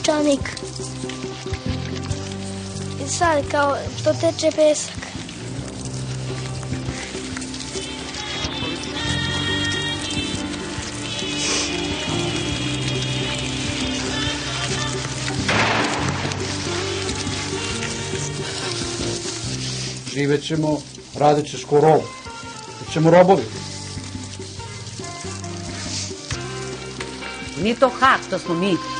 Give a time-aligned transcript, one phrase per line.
[0.00, 0.40] peščanik.
[3.04, 4.96] I sad kao to teče pesak.
[20.12, 20.82] Živet ćemo,
[21.18, 22.00] radit ćeš ko rob.
[22.92, 23.42] Ćemo robovi.
[27.62, 28.99] Nije to hak, to smo mi.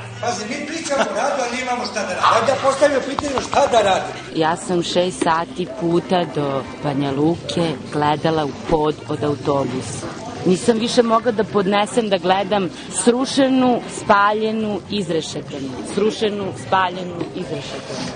[0.21, 2.27] Pazi, mi pričamo o radu, ali nemamo šta da radimo.
[2.33, 4.13] Ajde da postavimo pitanje šta da radimo.
[4.35, 10.07] Ja sam šest sati puta do Banja Luke gledala u pod od autobusa.
[10.45, 12.69] Nisam više mogla da podnesem da gledam
[13.03, 15.69] srušenu, spaljenu, izrešetanu.
[15.95, 18.11] Srušenu, spaljenu, izrešetanu.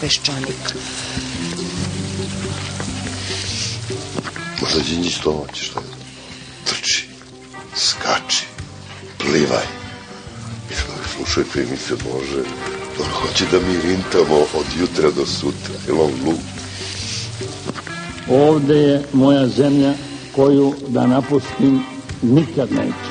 [0.00, 0.74] Peščanik.
[4.60, 5.86] Možda Đinđić to hoće što je.
[6.64, 7.08] Trči,
[7.74, 8.46] skači,
[9.18, 9.87] plivaj.
[11.18, 12.42] I slušaj primice Bože,
[13.00, 15.74] on hoće da mi rintamo od jutra do sutra.
[15.86, 16.38] Je on glup?
[18.30, 19.92] Ovde je moja zemlja
[20.36, 21.80] koju da napustim
[22.22, 23.10] nikad neću.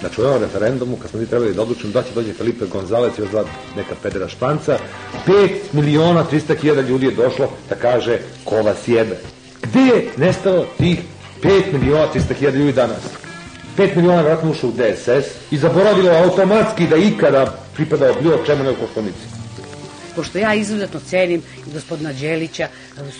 [0.00, 3.12] Znači u ovom referendumu, kad smo mi trebali da odlučimo da će dođe Felipe Gonzalez
[3.18, 3.44] i još dva
[3.76, 4.78] neka pedera španca,
[5.26, 9.18] 5 miliona 300 hiljada ljudi je došlo da kaže ko vas jebe.
[9.62, 10.98] Gde je nestalo tih
[11.42, 13.23] 5 miliona 300 hiljada ljudi danas?
[13.78, 18.76] 5 miliona vratno ušlo u DSS i zaboravilo automatski da ikada pripadao bilo čemu nego
[18.80, 19.34] koštonici
[20.16, 21.42] pošto ja izuzetno cenim
[21.72, 22.68] gospodina Đelića,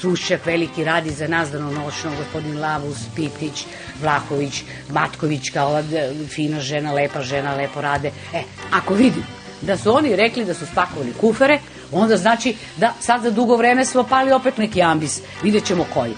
[0.01, 3.67] Sušćak veliki radi za nas danonoćno, gospodin Lavus, Pitić,
[4.03, 5.83] Vlahović, Matković, kao ova
[6.29, 8.11] fina žena, lepa žena, lepo rade.
[8.33, 9.25] E, ako vidim
[9.63, 11.59] da su oni rekli da su spakovali kufere,
[11.93, 15.21] onda znači da sad za dugo vreme smo pali opet neki ambis.
[15.43, 16.15] Vidjet ćemo koji.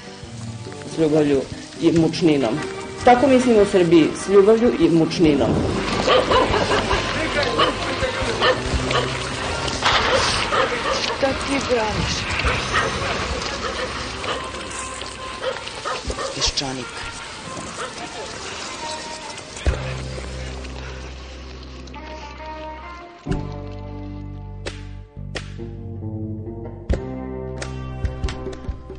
[0.95, 1.41] S ljubavlju
[1.81, 2.59] i mučninom.
[3.07, 5.51] Tako mislim u Srbiji, s ljubavlju i mučninom.
[11.03, 12.15] Šta ti braniš?
[16.35, 16.87] Peščanik.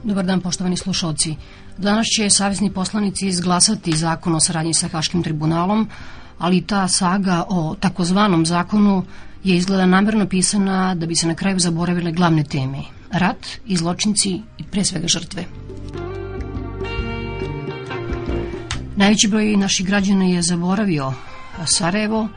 [0.03, 1.35] Dobar dan, poštovani slušalci.
[1.77, 5.89] Danas će savezni poslanici izglasati zakon o saradnji sa Haškim tribunalom,
[6.37, 9.03] ali ta saga o takozvanom zakonu
[9.43, 14.41] je izgleda namerno pisana da bi se na kraju zaboravile glavne teme– rat i zločinci
[14.57, 15.45] i pre svega žrtve.
[18.95, 21.13] Najveći broj naših građana je zaboravio
[21.65, 22.27] Sarajevo,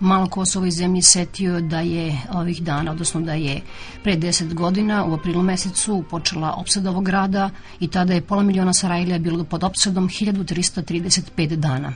[0.00, 3.60] malo ko se ovoj zemlji setio da je ovih dana, odnosno da je
[4.02, 8.72] pre 10 godina u aprilu mesecu počela opsada ovog grada i tada je pola miliona
[8.72, 11.92] Sarajlija bilo pod opsadom 1335 dana.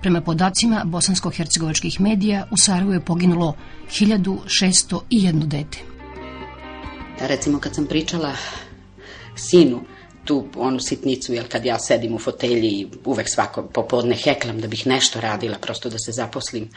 [0.00, 3.54] Prema podacima bosansko-hercegovačkih medija, u Sarajevu je poginulo
[3.90, 5.78] 1601 dete.
[7.20, 8.32] Recimo kad sam pričala
[9.36, 9.80] sinu
[10.24, 14.86] tu onu sitnicu, jel kad ja sedim u fotelji uvek svako popodne heklam da bih
[14.86, 16.68] nešto radila, prosto da se zaposlim.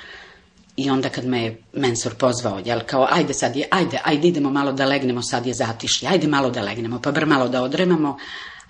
[0.81, 4.49] I onda kad me je mensor pozvao, jel, kao, ajde sad je, ajde, ajde idemo
[4.49, 8.17] malo da legnemo, sad je zatišlje, ajde malo da legnemo, pa bar malo da odremamo,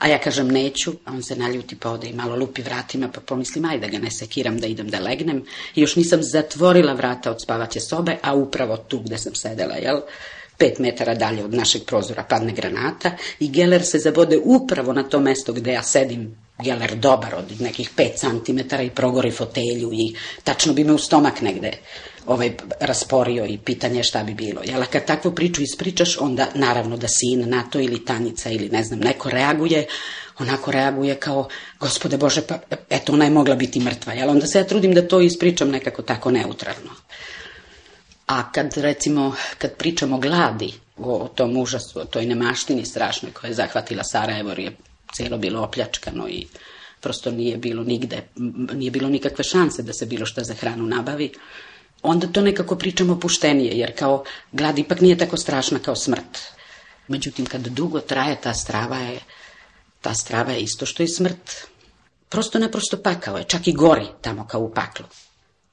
[0.01, 3.21] A ja kažem neću, a on se naljuti pa ode i malo lupi vratima, pa
[3.21, 5.43] pomislim ajde da ga ne sekiram da idem da legnem.
[5.75, 10.01] I još nisam zatvorila vrata od spavaće sobe, a upravo tu gde sam sedela, jel?
[10.61, 15.19] pet metara dalje od našeg prozora padne granata i Geller se zabode upravo na to
[15.19, 20.73] mesto gde ja sedim Geller dobar od nekih 5 cm i progori fotelju i tačno
[20.73, 21.71] bi me u stomak negde
[22.25, 24.61] ovaj, rasporio i pitanje šta bi bilo.
[24.65, 28.83] Jel, kad takvu priču ispričaš, onda naravno da sin na to ili Tanica ili ne
[28.83, 29.87] znam, neko reaguje,
[30.39, 31.47] onako reaguje kao,
[31.79, 32.59] gospode Bože, pa
[32.89, 34.13] eto, ona je mogla biti mrtva.
[34.13, 36.91] Jel, onda se ja trudim da to ispričam nekako tako neutralno.
[38.27, 43.49] A kad, recimo, kad pričamo o gladi, o tom užasu, o toj nemaštini strašnoj koja
[43.49, 44.75] je zahvatila Sarajevo, je
[45.13, 46.47] cijelo bilo opljačkano i
[46.99, 48.21] prosto nije bilo nigde,
[48.73, 51.31] nije bilo nikakve šanse da se bilo šta za hranu nabavi,
[52.01, 56.39] onda to nekako pričamo puštenije, jer kao glad ipak nije tako strašna kao smrt.
[57.07, 59.19] Međutim, kad dugo traje ta strava je,
[60.01, 61.67] ta strava je isto što i smrt.
[62.29, 65.05] Prosto naprosto pakao je, čak i gori tamo kao u paklu.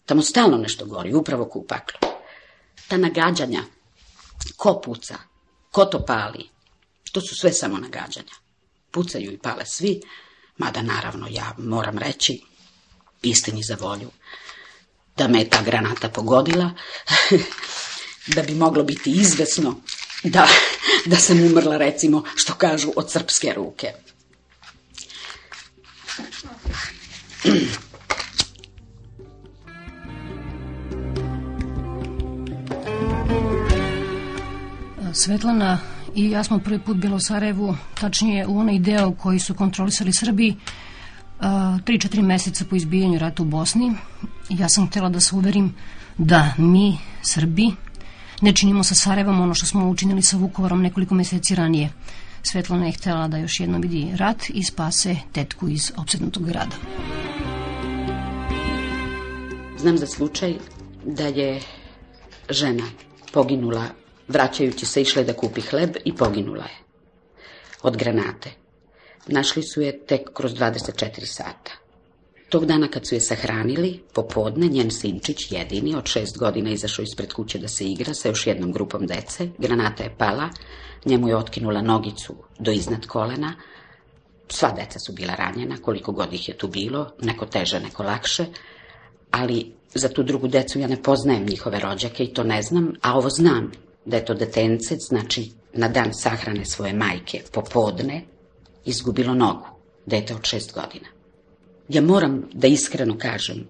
[0.06, 2.08] Tamo stalno nešto gori, upravo kao u paklu.
[2.88, 3.62] Ta nagađanja,
[4.56, 5.18] ko puca,
[5.70, 6.48] ko to pali,
[7.12, 8.34] To su sve samo nagađanja.
[8.90, 10.00] Pucaju i pale svi,
[10.56, 12.42] mada naravno ja moram reći,
[13.22, 14.10] istini za volju,
[15.18, 16.70] da me je ta granata pogodila,
[18.34, 19.74] da bi moglo biti izvesno
[20.24, 20.48] da,
[21.06, 23.92] da sam umrla, recimo, što kažu, od srpske ruke.
[35.12, 35.78] Svetlana
[36.14, 40.12] i ja smo prvi put bilo u Sarajevu, tačnije u onaj deo koji su kontrolisali
[40.12, 40.56] Srbi,
[41.40, 43.94] 3-4 meseca po izbijanju rata u Bosni.
[44.48, 45.74] Ja sam htjela da se uverim
[46.18, 47.66] da mi, Srbi,
[48.40, 51.90] ne činimo sa Sarajevom ono što smo učinili sa Vukovarom nekoliko meseci ranije.
[52.42, 56.76] Svetlana je htjela da još jedno vidi rat i spase tetku iz opsednutog grada.
[59.78, 60.54] Znam za slučaj
[61.04, 61.60] da je
[62.50, 62.84] žena
[63.32, 63.84] poginula
[64.28, 66.78] vraćajući se išle da kupi hleb i poginula je.
[67.82, 68.50] Od granate.
[69.26, 71.87] Našli su je tek kroz 24 sata.
[72.48, 77.32] Tog dana kad su je sahranili, popodne, njen sinčić, jedini, od šest godina izašao ispred
[77.32, 80.48] kuće da se igra sa još jednom grupom dece, granata je pala,
[81.04, 83.54] njemu je otkinula nogicu do iznad kolena,
[84.48, 88.46] sva deca su bila ranjena, koliko god ih je tu bilo, neko teže, neko lakše,
[89.30, 93.18] ali za tu drugu decu ja ne poznajem njihove rođake i to ne znam, a
[93.18, 93.72] ovo znam,
[94.04, 98.24] da je to detencec, znači na dan sahrane svoje majke, popodne,
[98.84, 99.66] izgubilo nogu,
[100.06, 101.17] dete od šest godina.
[101.88, 103.66] Ja moram da iskreno kažem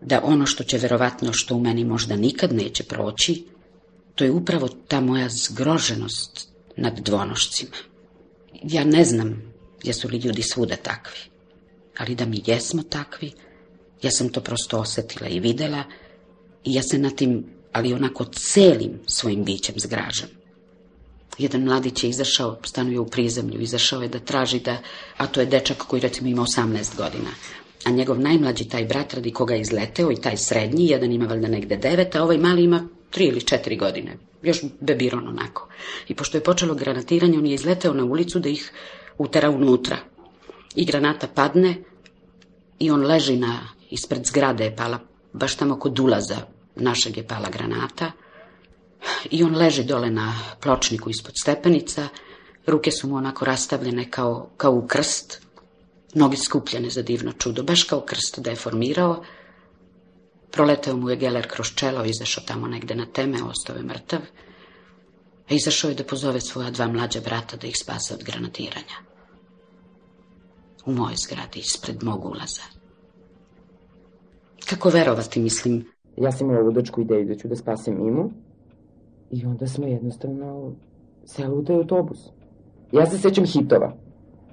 [0.00, 3.44] da ono što će verovatno što u meni možda nikad neće proći,
[4.14, 7.76] to je upravo ta moja zgroženost nad dvonošcima.
[8.62, 9.52] Ja ne znam
[9.82, 11.18] jesu li ljudi svuda takvi,
[11.98, 13.32] ali da mi jesmo takvi,
[14.02, 15.84] ja sam to prosto osetila i videla
[16.64, 20.37] i ja se na tim, ali onako celim svojim bićem zgražam.
[21.38, 24.76] Jedan mladić je izašao, stanuje u prizemlju, izašao je da traži da,
[25.16, 27.30] a to je dečak koji recimo ima 18 godina,
[27.84, 31.48] a njegov najmlađi taj brat radi koga je izleteo i taj srednji, jedan ima valjda
[31.48, 35.68] negde devet, a ovaj mali ima tri ili četiri godine, još bebiron onako.
[36.08, 38.72] I pošto je počelo granatiranje, on je izleteo na ulicu da ih
[39.18, 39.98] utera unutra.
[40.74, 41.76] I granata padne
[42.78, 44.98] i on leži na, ispred zgrade je pala,
[45.32, 46.36] baš tamo kod ulaza
[46.76, 48.12] našeg je pala granata,
[49.30, 52.08] i on leži dole na pločniku ispod stepenica,
[52.66, 55.42] ruke su mu onako rastavljene kao, kao u krst,
[56.14, 59.22] noge skupljene za divno čudo, baš kao krst da je formirao.
[60.50, 64.20] Proleteo mu je geler kroz čelo, izašao tamo negde na teme, ostao je mrtav.
[65.50, 68.96] A izašao je da pozove svoja dva mlađa brata da ih spase od granatiranja.
[70.86, 72.62] U moje zgradi, ispred mog ulaza.
[74.68, 75.84] Kako verovati, mislim?
[76.16, 78.30] Ja sam imala ludačku ideju da ću da spasim Imu,
[79.30, 80.72] I onda smo jednostavno
[81.24, 82.30] seli u taj autobus.
[82.92, 83.92] Ja se sećam hitova.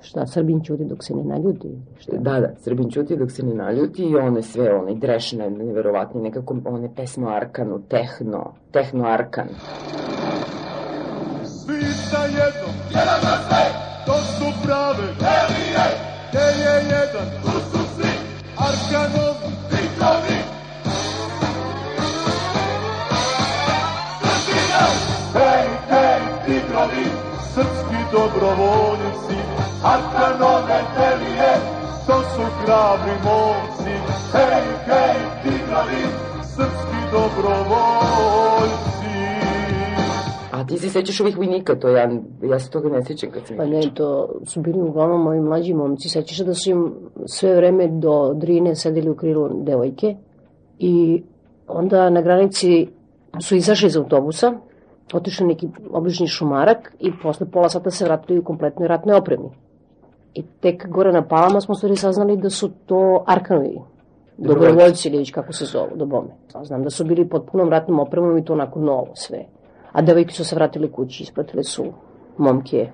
[0.01, 1.67] Šta, Srbin ćuti dok se ne naljuti?
[1.97, 2.17] Šta?
[2.17, 6.57] Da, da, Srbin ćuti dok se ne naljuti i one sve, one drešne, neverovatne, nekako
[6.65, 9.47] one pesme o Arkanu, tehno, tehno Arkan.
[11.43, 13.65] Svi sa jednom, jedan za sve,
[14.05, 15.07] to su prave,
[15.37, 15.85] Elije,
[16.29, 18.13] gde je jedan, tu su svi,
[18.67, 20.34] Arkanovi, Titovi,
[26.75, 27.05] tigrovi,
[27.53, 29.37] srpski dobrovoljci,
[29.83, 31.53] Arkanove telije,
[32.07, 33.91] to su hrabri momci.
[34.31, 36.03] Hej, hej, tigrovi,
[36.43, 39.15] srpski dobrovoljci.
[40.51, 42.09] A ti se sećaš ovih vojnika, to ja,
[42.43, 45.73] ja se toga ne sećam kad sam Pa ne, to su bili uglavnom moji mlađi
[45.73, 46.09] momci.
[46.09, 46.93] Sećaš da su im
[47.25, 50.15] sve vreme do Drine sedeli u krilu devojke
[50.79, 51.23] i
[51.67, 52.87] onda na granici
[53.41, 54.53] su izašli iz autobusa
[55.13, 59.49] otišli neki obližni šumarak i posle pola sata se vratili u kompletnoj ratnoj opremi.
[60.33, 63.81] I tek gore na Palama smo stvari saznali da su to Arkanovi,
[64.37, 66.29] dobrovoljci ili kako se zovu, do bome.
[66.63, 69.45] Znam da su bili pod punom ratnom opremom i to onako novo sve.
[69.91, 71.85] A devojke su se vratili kući, ispratile su
[72.37, 72.91] momke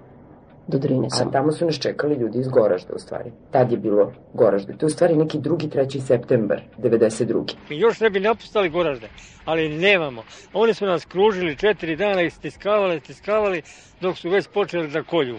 [0.68, 1.28] do Drine sam.
[1.28, 3.32] A tamo su nas čekali ljudi iz Goražda u stvari.
[3.52, 4.74] Tad je bilo Goražde.
[4.78, 7.56] To je u stvari neki drugi, treći septembar, 92.
[7.70, 9.08] Mi još ne bi napustali Goražde,
[9.46, 10.24] ali nemamo.
[10.54, 13.62] Oni su nas kružili četiri dana i stiskavali, stiskavali,
[14.02, 15.38] dok su već počeli da kolju.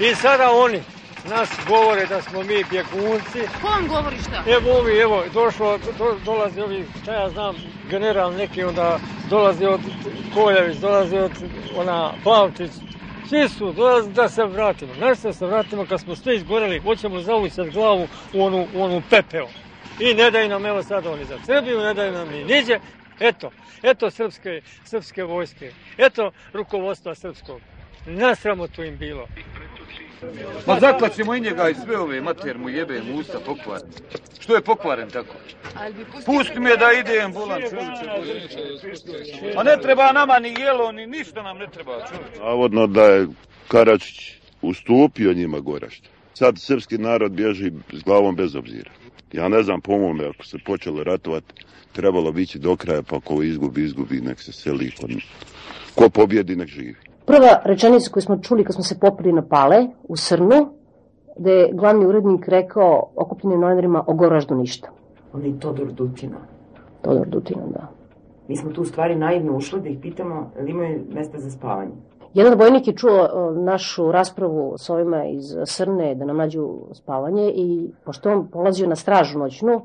[0.00, 0.80] I sada oni
[1.30, 3.40] nas govore da smo mi bjegunci.
[3.62, 4.42] Ko vam govori šta?
[4.46, 7.54] Evo ovi, evo, došlo, do, dolazi ovi, šta ja znam,
[7.90, 8.98] general neki, onda
[9.30, 9.80] dolazi od
[10.34, 11.32] Koljević, dolazi od
[11.76, 12.70] ona Pavčić,
[13.28, 14.94] Svi su dolazi da se vratimo.
[14.94, 19.02] Znaš da se vratimo kad smo sve izgoreli, hoćemo zavućati glavu u onu, u onu
[19.10, 19.48] pepeo.
[19.98, 22.78] I ne daju nam, evo sad oni za Srbiju, ne daju nam ni niđe.
[23.20, 23.50] Eto,
[23.82, 27.60] eto srpske, srpske vojske, eto rukovodstva srpskog.
[28.06, 29.28] Nasramotu im bilo.
[30.66, 33.88] Ma zaklaćemo i njega i sve ove mater mu jebe mu usta pokvaren.
[34.40, 35.34] Što je pokvaren tako?
[36.26, 38.10] Pusti me da idem, bolan čovječe.
[39.56, 42.38] A ne treba nama ni jelo, ni ništa nam ne treba čovječe.
[42.38, 43.26] Navodno da je
[43.68, 46.08] Karačić ustupio njima Gorašta.
[46.34, 48.90] Sad srpski narod bježi s glavom bez obzira.
[49.32, 53.42] Ja ne znam po mome, ako se počelo ratovati, trebalo bići do kraja, pa ko
[53.42, 54.90] izgubi, izgubi, nek se seli.
[54.90, 55.06] Ko,
[55.94, 56.94] ko pobjedi, nek živi.
[57.26, 60.68] Prva rečenica koju smo čuli kad smo se popili na pale u Srnu,
[61.38, 64.88] da je glavni urednik rekao okupljenim novinarima o Goraždu ništa.
[65.32, 66.36] On je Todor Dutina.
[67.02, 67.88] Todor Dutina, da.
[68.48, 71.92] Mi smo tu u stvari naivno ušli da ih pitamo li imaju mesta za spavanje.
[72.34, 77.90] Jedan vojnik je čuo našu raspravu s ovima iz Srne da nam nađu spavanje i
[78.04, 79.80] pošto on polazio na stražu noćnu,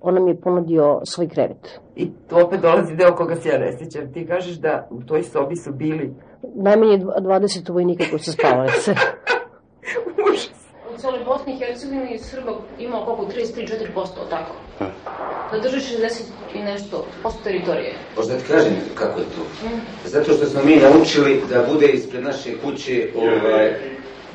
[0.00, 1.80] on nam je ponudio svoj krevet.
[1.96, 4.12] I to opet dolazi deo koga se ja ne sjećam.
[4.12, 6.14] Ti kažeš da u toj sobi su bili
[6.54, 8.94] Najmanje 20 vojnika koji su spavali se.
[10.94, 14.52] U celoj Bosni i Hercegovini Srba ima koliko 33-4%, tako?
[15.52, 16.22] Da drži 60
[16.54, 17.94] i nešto posto teritorije.
[18.16, 19.68] Možda ti kažem kako je to.
[20.08, 23.74] Zato što smo mi naučili da bude ispred naše kuće ovaj,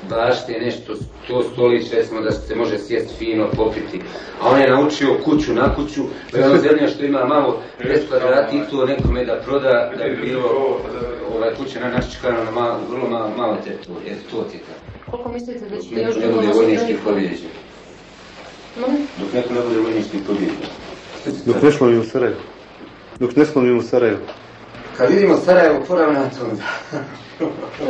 [0.10, 0.94] bašte nešto,
[1.28, 4.00] to stolić, recimo da se može sjest fino, popiti.
[4.42, 8.08] A on je naučio kuću na kuću, pa je ono zemlja što ima malo 10
[8.10, 10.80] kvadrati i to nekome da proda, da bi bilo
[11.36, 14.12] ovaj, kuća na naščekano na malo, vrlo malo, malo teritorije.
[14.12, 15.12] Eto, to ti je tako.
[15.12, 17.16] Koliko mislite da ćete Ne, još ne dugo bude nositi vojnički uniformu?
[17.16, 17.50] pobjeđen.
[18.80, 19.08] Molim?
[19.20, 20.58] Dok neko ne bude vojnički pobjeđen.
[21.46, 22.40] Dok ne slomimo Sarajevo.
[23.20, 24.20] Dok ne slomimo Sarajevo.
[24.98, 26.64] Kad vidimo Sarajevo, poravna to onda.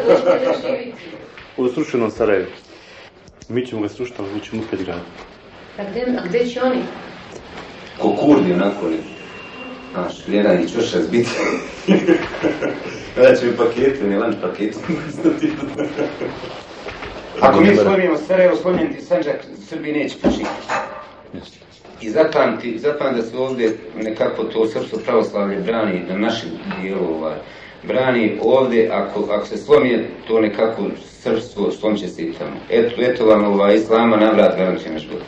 [0.07, 1.22] Da ćete da živite.
[1.57, 2.45] U srušenom Sarajevu.
[3.49, 5.07] Mi ćemo ga srušiti, ali mi ćemo opet graditi.
[5.77, 6.81] A gde, a gde će oni?
[7.99, 8.97] Ko kurdi onako ne.
[9.93, 11.29] Znaš, jedan i čoša zbiti.
[13.15, 14.77] Kada će mi pakete, ne lan pakete.
[17.41, 20.45] Ako mi slomimo Sarajevo, slomim ti Sanđak, Srbiji neće početi.
[22.01, 26.49] I zapamti, zapamti da se ovdje nekako to srpsko pravoslavlje brani na našem
[26.81, 27.35] dijelu, ovaj,
[27.83, 30.89] brani ovdje, ako, ako se slomi to nekako
[31.23, 32.07] srpstvo, slom će
[32.39, 32.55] tamo.
[32.69, 35.25] Eto, eto vam ovaj, islama navrat garantuje naš dobro.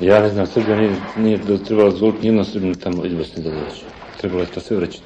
[0.00, 3.50] Ja ne znam, Srbija nije, nije da trebala zvoliti nijedno Srbinu tamo iz Bosne da
[3.50, 3.84] dođe.
[4.20, 5.04] Trebalo je to sve vraćati.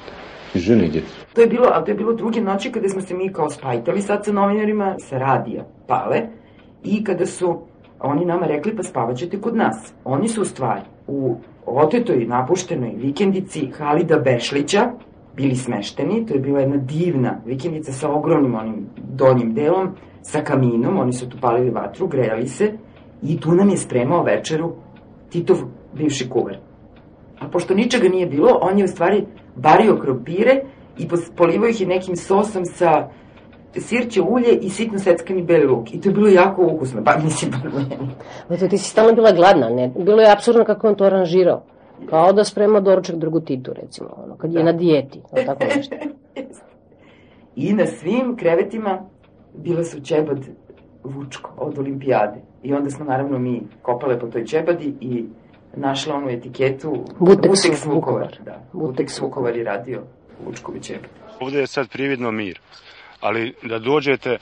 [0.53, 1.13] I žene i djecu.
[1.33, 4.01] To je bilo, a to je bilo druge noći kada smo se mi kao spajtali
[4.01, 6.21] sad sa novinarima, sa radija, pale,
[6.83, 7.61] i kada su
[7.99, 9.93] oni nama rekli pa spavaćete kod nas.
[10.03, 14.91] Oni su u stvari u otetoj, napuštenoj vikendici Halida Bešlića
[15.35, 20.99] bili smešteni, to je bila jedna divna vikendica sa ogromnim onim donjim delom, sa kaminom,
[20.99, 22.71] oni su tu palili vatru, grejali se
[23.23, 24.73] i tu nam je spremao večeru
[25.29, 25.57] Titov
[25.93, 26.57] bivši kuvar.
[27.39, 29.25] A pošto ničega nije bilo, on je u stvari
[29.55, 30.61] bario krompire
[30.97, 33.09] i polivao ih je nekim sosom sa
[33.79, 35.93] sirće ulje i sitno seckani beli luk.
[35.93, 38.13] I to je bilo jako ukusno, pa mislim, pa meni.
[38.49, 39.91] Eto, ti si stalno bila gladna, ne?
[39.97, 41.63] Bilo je apsurdno kako on to aranžirao.
[42.09, 45.95] Kao da sprema doručak drugu titu, recimo, ono, kad je na dijeti, ono tako nešto.
[47.55, 49.05] I na svim krevetima
[49.55, 50.37] bila su čebad
[51.03, 52.41] Vučko od olimpijade.
[52.63, 55.25] I onda smo naravno mi kopale po toj čebadi i
[55.75, 58.37] našla onu etiketu Buteks Buteks Vukovar.
[58.45, 60.01] Da, Buteks Vukovar je radio
[60.45, 61.09] Vučkovi čebad.
[61.39, 62.59] Ovdje je sad prividno mir,
[63.19, 64.37] ali da dođete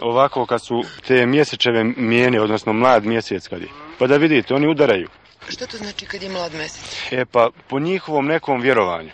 [0.00, 3.68] ovako kad su te mjesečeve mijene, odnosno mlad mjesec kad je,
[3.98, 5.08] pa da vidite, oni udaraju.
[5.48, 7.12] Šta to znači kad je mlad mesec?
[7.12, 9.10] E pa po njihovom nekom vjerovanju,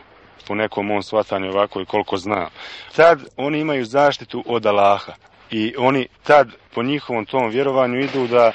[0.49, 2.49] po nekom on shvatanju ovako i koliko zna,
[2.97, 5.13] tad oni imaju zaštitu od Allaha
[5.51, 8.53] i oni tad po njihovom tom vjerovanju idu da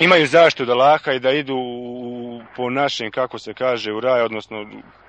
[0.00, 4.22] imaju zaštitu od Allaha i da idu u- po našem, kako se kaže, u raj,
[4.22, 4.66] odnosno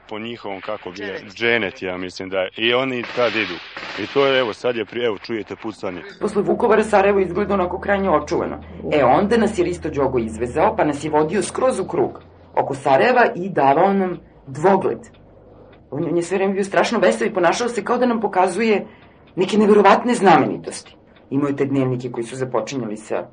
[0.10, 0.98] po njihovom, kako bi,
[1.36, 2.50] dženet, ja mislim da je.
[2.58, 3.54] I oni tad idu.
[4.00, 6.02] I to je, evo, sad je, pri, evo, čujete pucanje.
[6.22, 8.64] Posle Vukovara Sarajevo izgleda onako krajnje očuvano.
[8.92, 12.22] E, onda nas je Risto Đogo izvezao, pa nas je vodio skroz u krug
[12.54, 15.00] oko Sarajeva i davao nam dvogled.
[15.92, 18.86] On on je sve vreme bio strašno vesel i ponašao se kao da nam pokazuje
[19.36, 20.96] neke neverovatne znamenitosti.
[21.30, 23.28] Imao je te dnevnike koji su započinjali sa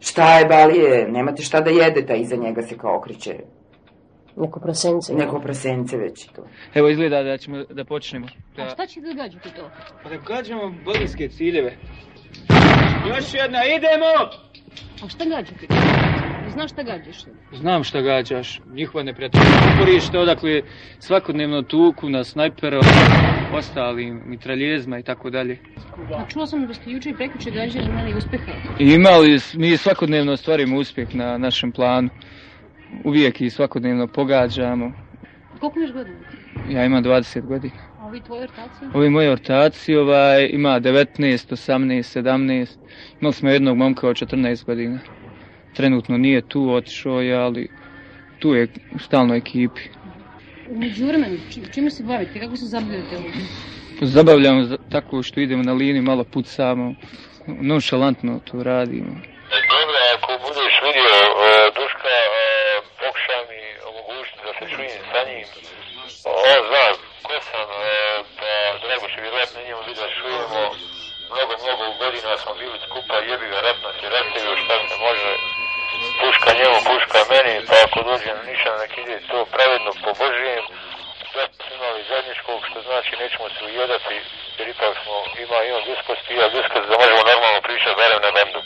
[0.00, 3.34] šta je balije, nemate šta da jedete, a iza njega se kao okreće
[4.36, 5.14] Neko prasence.
[5.14, 6.42] neko prasence već i to.
[6.74, 8.26] Evo izgleda da ćemo da počnemo.
[8.56, 9.70] Da, Šta će da gađate to?
[10.02, 11.76] pa da gađamo bolinske ciljeve.
[13.08, 14.12] Još jedna, idemo!
[15.04, 15.66] A šta gađate?
[16.52, 17.24] Znaš šta gađaš?
[17.52, 20.62] Znam šta gađaš, njihova neprijateljska uporište, odakle
[20.98, 22.80] svakodnevno tuku na snajpera,
[23.54, 25.58] ostalim mitraljezma i tako dalje.
[26.16, 28.52] A čuo sam da ste juče i prekjuče gađali imali uspeha.
[28.78, 32.08] Imali, mi svakodnevno ostvarimo uspjeh na našem planu.
[33.04, 34.92] Uvijek i svakodnevno pogađamo.
[35.60, 36.16] Koliko imaš godina?
[36.70, 37.74] Ja imam 20 godina.
[38.00, 38.84] A Ovi tvoji ortaci?
[38.94, 42.66] Ovi moji ortaci ovaj, ima 19, 18, 17.
[43.20, 44.98] Imali smo jednog momka od 14 godina.
[45.72, 47.68] Trenutno nije tu, otišao je, ali
[48.38, 48.62] tu je
[48.92, 49.80] u stalnoj ekipi.
[50.68, 51.36] Umeđu vremenu,
[51.74, 52.40] čime se bavite?
[52.40, 53.42] Kako se zabavljate ovdje?
[54.02, 56.94] Zabavljamo za- tako što idemo na liniju, malo pucamo,
[57.70, 59.14] nonšalantno to radimo.
[59.70, 61.40] Dobro, ako budeš vidio uh,
[61.76, 62.34] Duška, uh,
[63.00, 63.60] pokušaj mi
[63.90, 65.44] omogućiti da se čujem sa njim.
[66.48, 66.84] On zna
[67.26, 67.86] ko sam, uh,
[68.38, 68.48] pa
[68.82, 69.18] drago će
[69.56, 70.62] na njemu vidio da čujemo.
[71.32, 73.64] Mnogo, mnogo godina smo bili skupa, jebi ga je
[74.14, 75.30] rastavio, šta se može.
[76.20, 80.64] Puška njemu, puška meni, pa ako dođe na nišan, nek ide to pravedno po Božijem.
[81.34, 84.16] Da smo imali zajedničkog, što znači nećemo se ujedati,
[84.58, 88.60] jer ipak smo, ima, imam bliskosti, ja bliskost da možemo normalno pričati barem na bendu.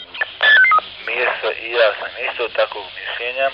[1.07, 3.47] Mijeso i ja sam isto takvog mišljenja.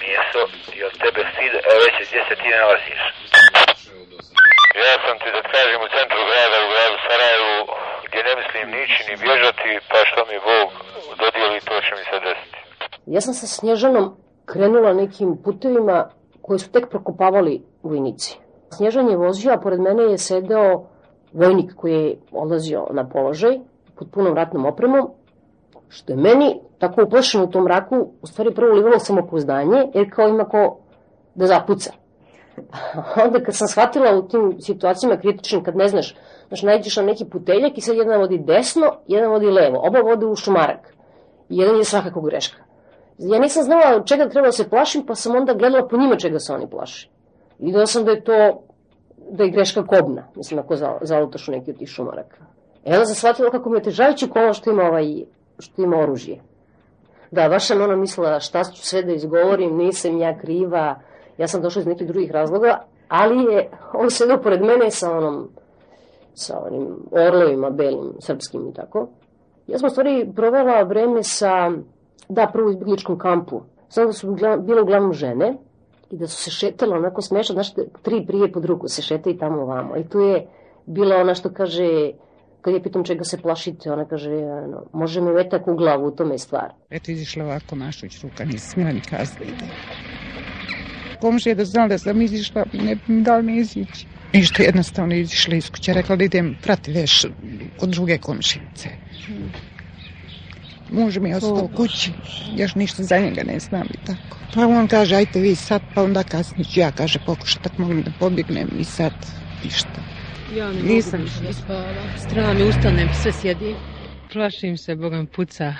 [0.00, 0.42] Mijeso
[0.76, 3.02] i od tebe stid, evo već gdje se ti nalaziš.
[4.84, 7.56] Ja sam ti da kažem u centru grada, u gradu Sarajevu,
[8.06, 10.68] gdje ne mislim nići ni bježati, pa što mi Bog
[11.20, 12.57] dodijeli, to će mi se desiti.
[13.08, 14.10] Ja sam sa Snježanom
[14.44, 16.08] krenula nekim putevima
[16.42, 18.38] koje su tek prokopavali vojnici.
[18.76, 20.84] Snježan je vozio, a pored mene je sedeo
[21.32, 23.58] vojnik koji je odlazio na položaj
[23.94, 25.08] pod punom ratnom opremom,
[25.88, 30.28] što je meni tako uplašeno u tom mraku, u stvari prvo ulivalo samopouzdanje, jer kao
[30.28, 30.78] ima ko
[31.34, 31.92] da zapuca.
[33.24, 36.16] Onda kad sam shvatila u tim situacijama kritičnim, kad ne znaš,
[36.48, 40.26] znaš, najđeš na neki puteljak i sad jedan vodi desno, jedan vodi levo, oba vode
[40.26, 40.94] u šumarak.
[41.48, 42.67] I jedan je svakako greška.
[43.18, 46.38] Ja nisam znala čega treba da se plašim, pa sam onda gledala po njima čega
[46.38, 47.08] se oni plaše.
[47.58, 48.62] I videla sam da je to,
[49.30, 52.36] da je greška kobna, mislim, ako za- zalutaš u neki od tih šumaraka.
[52.84, 55.22] E onda sam shvatila kako mi je težajući kolo što ima, ovaj,
[55.58, 56.40] što ima oružje.
[57.30, 61.00] Da, baš sam ono mislila šta ću sve da izgovorim, nisam ja kriva,
[61.38, 65.48] ja sam došla iz nekih drugih razloga, ali je on sedao pored mene sa onom,
[66.34, 69.08] sa onim orlovima belim, srpskim i tako.
[69.66, 71.70] Ja sam u stvari provela vreme sa,
[72.28, 73.62] da, prvo u izbjegličkom kampu.
[73.90, 75.56] Znam da su bile uglavnom žene
[76.10, 79.62] i da su se šetale onako smešno, znaš, tri prije pod ruku se šetaju tamo
[79.62, 79.96] ovamo.
[79.96, 80.46] I tu je
[80.86, 82.10] bila ona što kaže,
[82.60, 86.10] kad je pitam čega se plašite, ona kaže, ano, može me vetak u glavu, u
[86.10, 86.72] tome je stvar.
[86.90, 89.72] Eto, izišla ovako Našović ruka, nisam smjela ni kazati da ide.
[91.20, 94.06] Komšija da znala da sam izišla, ne bi mi dali ni izići.
[94.32, 97.26] Ništa, jednostavno izišla iz kuće, rekla da idem prati veš
[97.80, 98.88] kod druge komšice.
[100.90, 102.12] Muž mi je ostao u kući,
[102.56, 104.38] još ništa za njega ne znam i tako.
[104.54, 107.94] Pa on kaže, ajte vi sad, pa onda kasnije ću ja, kaže, pokušat tak mogu
[107.94, 109.12] da pobjegnem i sad
[109.64, 110.02] ništa.
[110.56, 112.10] Ja ne Nisam mogu više da spavam.
[112.18, 113.74] Strah mi ustanem, sve sjedi.
[114.32, 115.74] Plašim se, Bogam puca.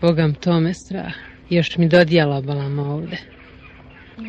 [0.00, 1.12] Bogam tome strah.
[1.50, 3.16] Još mi dodijela balama ovde.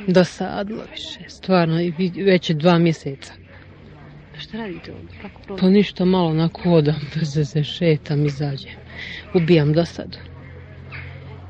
[0.07, 1.19] Dosadlo više.
[1.27, 1.75] Stvarno,
[2.25, 3.33] već je dva mjeseca.
[4.39, 5.17] Šta radite ovdje?
[5.21, 8.86] Kako Pa ništa malo na kodam, bez se šetam, izađem.
[9.35, 10.17] Ubijam dosadu.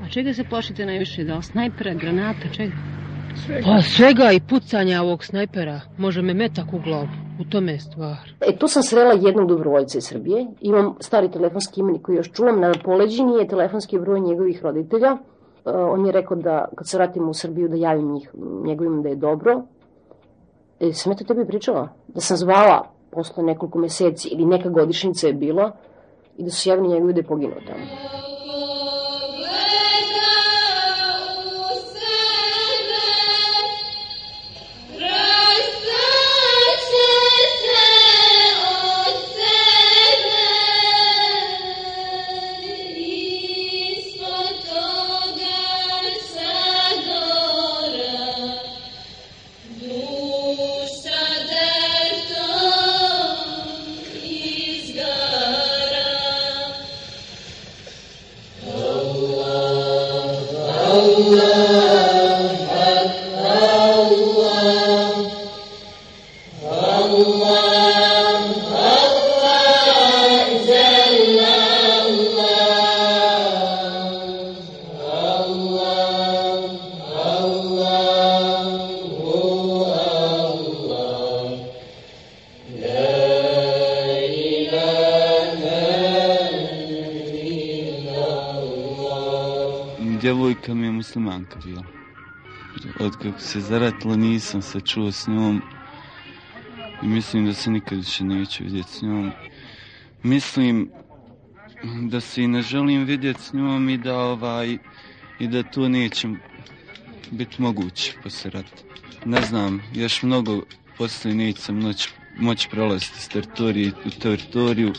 [0.03, 1.23] A čega se plašite najviše?
[1.23, 2.73] Da snajpera, granata, čega?
[3.63, 5.81] Pa svega i pucanja ovog snajpera.
[5.97, 7.07] Može me metak u glavu.
[7.39, 8.17] U tome je stvar.
[8.41, 10.45] E, tu sam srela jednog dobrovoljca iz Srbije.
[10.61, 12.59] Imam stari telefonski imenik koji još čuvam.
[12.59, 15.07] Na poleđini je telefonski broj njegovih roditelja.
[15.07, 18.29] E, on je rekao da kad se vratimo u Srbiju da javim njih,
[18.63, 19.63] njegovim da je dobro.
[20.79, 21.89] E, sam ja to tebi pričala?
[22.07, 25.71] Da sam zvala posle nekoliko meseci ili neka godišnjica je bila
[26.37, 28.16] i da su javili njegovi da je poginuo tamo.
[91.55, 91.83] Muslimanka bila.
[92.99, 95.61] Od kako se zaratila nisam se čuo s njom.
[97.03, 99.31] I mislim da se nikad više neću vidjeti s njom.
[100.23, 100.89] Mislim
[102.09, 104.77] da se i ne želim vidjeti s njom i da ovaj
[105.39, 106.27] i da to neće
[107.31, 108.83] biti moguće poslije rata.
[109.25, 110.61] Ne znam, još mnogo
[110.97, 114.93] poslije neće sam noć moći prolaziti s teritorije u teritoriju.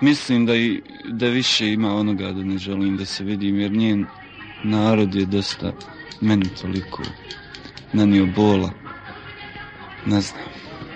[0.00, 4.06] Mislim da, i, da više ima onoga da ne želim da se vidim, jer njen
[4.64, 5.72] narod je dosta
[6.20, 7.02] meni toliko
[7.92, 8.70] nanio bola.
[10.06, 10.42] Ne znam.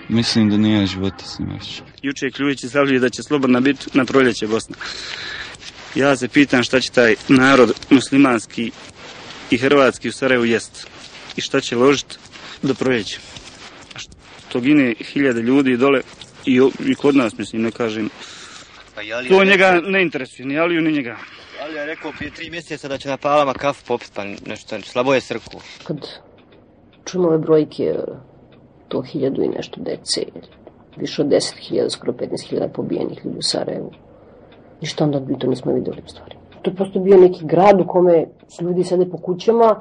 [0.08, 1.82] Mislim da nije života s njima više.
[2.02, 4.76] Juče je Kljujić izjavljuje da će slobodna biti na proljeće Bosna.
[5.94, 8.70] Ja se pitam šta će taj narod muslimanski
[9.50, 10.86] i hrvatski u Sarajevu jest
[11.36, 12.16] i šta će ložiti
[12.62, 13.18] do proljeća.
[14.48, 16.00] Što gine hiljade ljudi dole
[16.44, 18.10] i, i kod nas, mislim, ne kažem.
[18.94, 21.16] Pa To je njega ne interesuje, ni Aliju, ni njega.
[21.68, 25.14] Ali je rekao prije tri mjeseca da će na palama kafu popit, pa nešto, slabo
[25.14, 25.56] je srku.
[25.86, 25.96] Kad
[27.04, 27.94] čujemo ove brojke,
[28.88, 30.20] to hiljadu i nešto dece,
[30.96, 33.90] više od 10.000, skoro 15.000 pobijenih ljudi u Sarajevu.
[34.80, 36.36] Ništa onda mi to nismo videli u stvari.
[36.62, 39.80] To je prosto bio neki grad u kome su ljudi sede po kućama,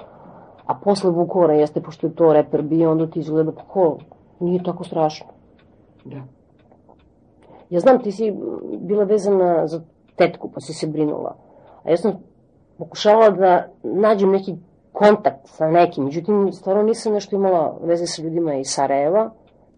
[0.66, 4.00] a posle Vukovara jeste, pošto je to reper bio, onda ti izgleda pa ko,
[4.40, 5.28] nije tako strašno.
[6.06, 6.24] Da.
[7.70, 8.34] Ja znam, ti si
[8.80, 9.82] bila vezana za
[10.16, 11.47] tetku, pa si se brinula.
[11.88, 12.14] A ja sam
[12.78, 14.56] pokušavala da nađem neki
[14.92, 19.32] kontakt sa nekim, međutim, stvarno nisam nešto imala veze sa ljudima iz Sarajeva,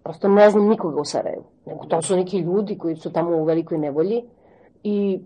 [0.03, 3.43] prosto ne znam nikoga u Sarajevu, nego to su neki ljudi koji su tamo u
[3.43, 4.23] velikoj nevolji
[4.83, 5.21] i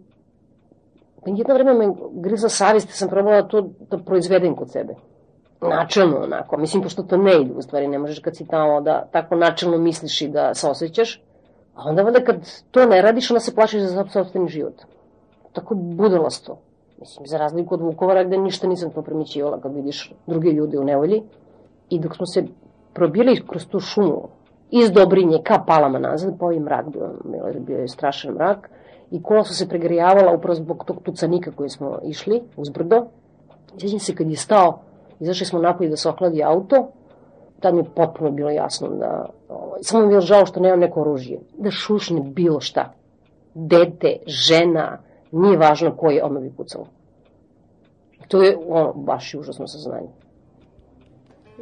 [1.25, 4.95] jedno vreme me griza savjest, sam probala to da proizvedem kod sebe.
[5.61, 9.07] Načelno onako, mislim, pošto to ne ide u stvari, ne možeš kad si tamo da
[9.11, 11.23] tako načelno misliš i da se osjećaš,
[11.75, 12.35] a onda valjda kad
[12.71, 14.81] to ne radiš, onda se plašiš za sobstveni život.
[15.53, 16.57] Tako budalasto.
[16.99, 20.83] Mislim, za razliku od Vukovara gde ništa nisam to primjećivala kad vidiš druge ljude u
[20.83, 21.21] nevolji.
[21.89, 22.43] I dok smo se
[22.93, 24.27] probili kroz tu šumu
[24.71, 27.09] iz Dobrinje ka Palama nazad, pa ovaj mrak bio,
[27.59, 28.69] bio, je strašan mrak,
[29.11, 33.05] i kola su se pregrijavala upravo zbog tog tucanika koji smo išli uz brdo.
[33.77, 34.79] Sjećam se kad je stao,
[35.19, 36.87] izašli smo napolje da se ohladi auto,
[37.59, 41.01] tad mi je potpuno bilo jasno da, ovaj, samo mi je žao što nemam neko
[41.01, 42.93] oružje, da šušne bilo šta.
[43.53, 44.97] Dete, žena,
[45.33, 46.87] nije važno ko je, odmah bi pucalo.
[48.27, 50.09] To je ono, baš užasno saznanje.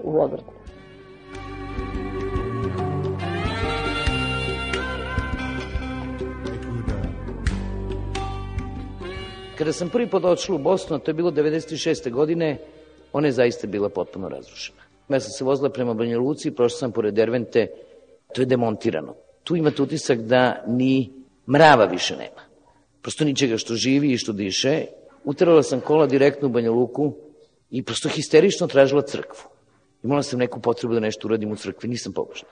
[0.03, 0.51] U odvrtu.
[9.57, 12.11] Kada sam prvi put odšla u Bosnu, to je bilo 96.
[12.11, 12.57] godine,
[13.13, 14.81] ona je zaista bila potpuno razrušena.
[15.09, 17.67] Ja sam se vozila prema Banja Luci, prošla sam pored Dervente,
[18.33, 19.13] to je demontirano.
[19.43, 21.13] Tu imate utisak da ni
[21.47, 22.50] mrava više nema.
[23.01, 24.85] Prosto ničega što živi i što diše.
[25.23, 27.13] Uterala sam kola direktno u Banja Luku
[27.71, 29.49] i prosto histerično tražila crkvu.
[30.03, 32.49] Imala sam neku potrebu da nešto uradim u crkvi, nisam pobožna.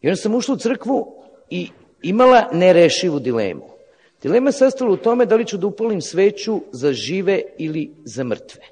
[0.00, 1.14] I onda sam ušla u crkvu
[1.50, 1.68] i
[2.02, 3.68] imala nerešivu dilemu.
[4.22, 8.24] Dilema je sastala u tome da li ću da upalim sveću za žive ili za
[8.24, 8.62] mrtve.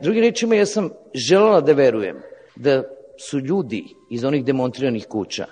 [0.00, 2.16] Drugim rečima, ja sam želela da verujem
[2.56, 2.82] da
[3.18, 5.46] su ljudi iz onih demontiranih kuća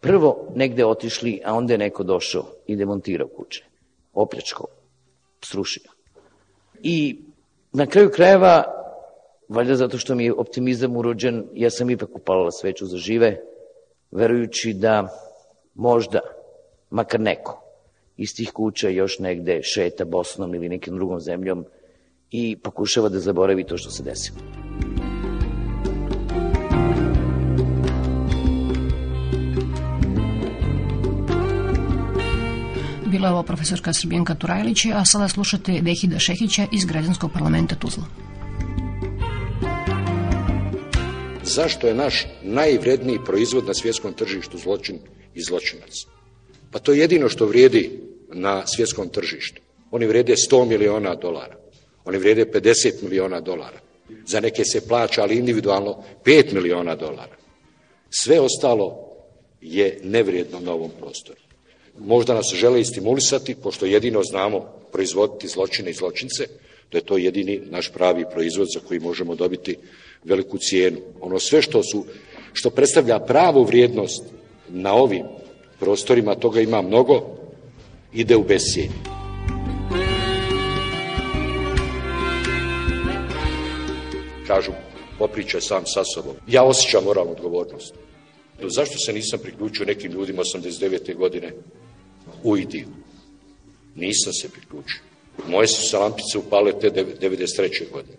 [0.00, 3.69] prvo negde otišli, a onda je neko došao i demontirao kuće.
[4.20, 4.66] Opljačkao,
[5.42, 5.90] srušio.
[6.82, 7.22] I
[7.72, 8.64] na kraju krajeva,
[9.48, 13.40] valjda zato što mi je optimizam urođen, ja sam ipak upalila sveću za žive,
[14.10, 15.08] verujući da
[15.74, 16.20] možda,
[16.90, 17.62] makar neko,
[18.16, 21.64] iz tih kuća još negde šeta Bosnom ili nekim drugom zemljom
[22.30, 24.38] i pokušava da zaboravi to što se desilo.
[33.10, 38.04] Bila je ovo profesorka Srbijanka Turajlić, a sada slušate Vehida Šehića iz Građanskog parlamenta Tuzla.
[41.42, 44.98] Zašto je naš najvredniji proizvod na svjetskom tržištu zločin
[45.34, 45.92] i zločinac?
[46.70, 48.00] Pa to je jedino što vrijedi
[48.32, 49.62] na svjetskom tržištu.
[49.90, 51.56] Oni vrijede 100 miliona dolara.
[52.04, 53.80] Oni vrijede 50 miliona dolara.
[54.26, 57.36] Za neke se plaća, ali individualno 5 miliona dolara.
[58.10, 59.10] Sve ostalo
[59.60, 61.49] je nevrijedno na ovom prostoru.
[61.98, 64.60] Možda nas žele i stimulisati, pošto jedino znamo
[64.92, 66.46] proizvoditi zločine i zločince,
[66.92, 69.76] da je to jedini naš pravi proizvod za koji možemo dobiti
[70.24, 70.98] veliku cijenu.
[71.20, 72.04] Ono sve što su
[72.52, 74.22] što predstavlja pravu vrijednost
[74.68, 75.24] na ovim
[75.80, 77.36] prostorima, toga ima mnogo,
[78.12, 78.94] ide u bescijenje.
[84.46, 84.72] Kažu,
[85.18, 86.34] popričaj sam sa sobom.
[86.46, 87.94] Ja osjećam moralnu odgovornost.
[88.68, 91.16] Zašto se nisam priključio nekim ljudima 89.
[91.16, 91.52] godine
[92.42, 92.86] u Idiju?
[93.94, 95.00] Nisam se priključio.
[95.48, 97.90] Moje su se lampice upale te 93.
[97.92, 98.16] godine.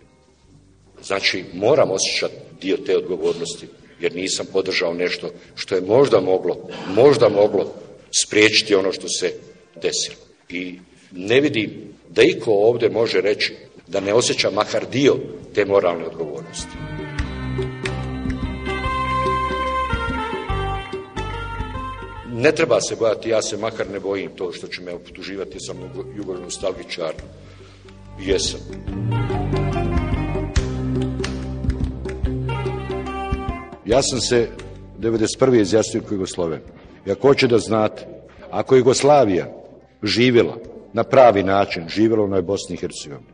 [1.04, 3.68] Znači, moram osjećati dio te odgovornosti,
[4.00, 7.74] jer nisam podržao nešto što je možda moglo, možda moglo
[8.26, 9.34] spriječiti ono što se
[9.82, 10.18] desilo.
[10.50, 10.80] I
[11.12, 11.72] ne vidim
[12.10, 13.54] da iko ovde može reći
[13.88, 15.16] da ne osjeća makar dio
[15.54, 17.01] te moralne odgovornosti.
[22.42, 25.78] Ne treba se bojati, ja se makar ne bojim to što će me optuživati, sam
[26.18, 27.14] jugonostalgičar.
[28.20, 28.60] Jesam.
[33.86, 34.48] Ja sam se
[35.00, 35.62] 91.
[35.62, 36.60] izjasnio kao Jugosloven.
[37.06, 38.08] I ako hoće da znate,
[38.52, 39.48] ako je Jugoslavija
[40.04, 40.58] živjela
[40.94, 43.30] na pravi način, živjela u onoj Bosni i Hercegovini,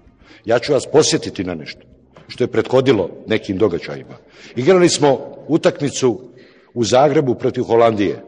[0.45, 1.81] ja ću vas posjetiti na nešto
[2.27, 4.17] što je prethodilo nekim događajima.
[4.55, 6.21] Igrali smo utakmicu
[6.73, 8.26] u Zagrebu protiv Holandije.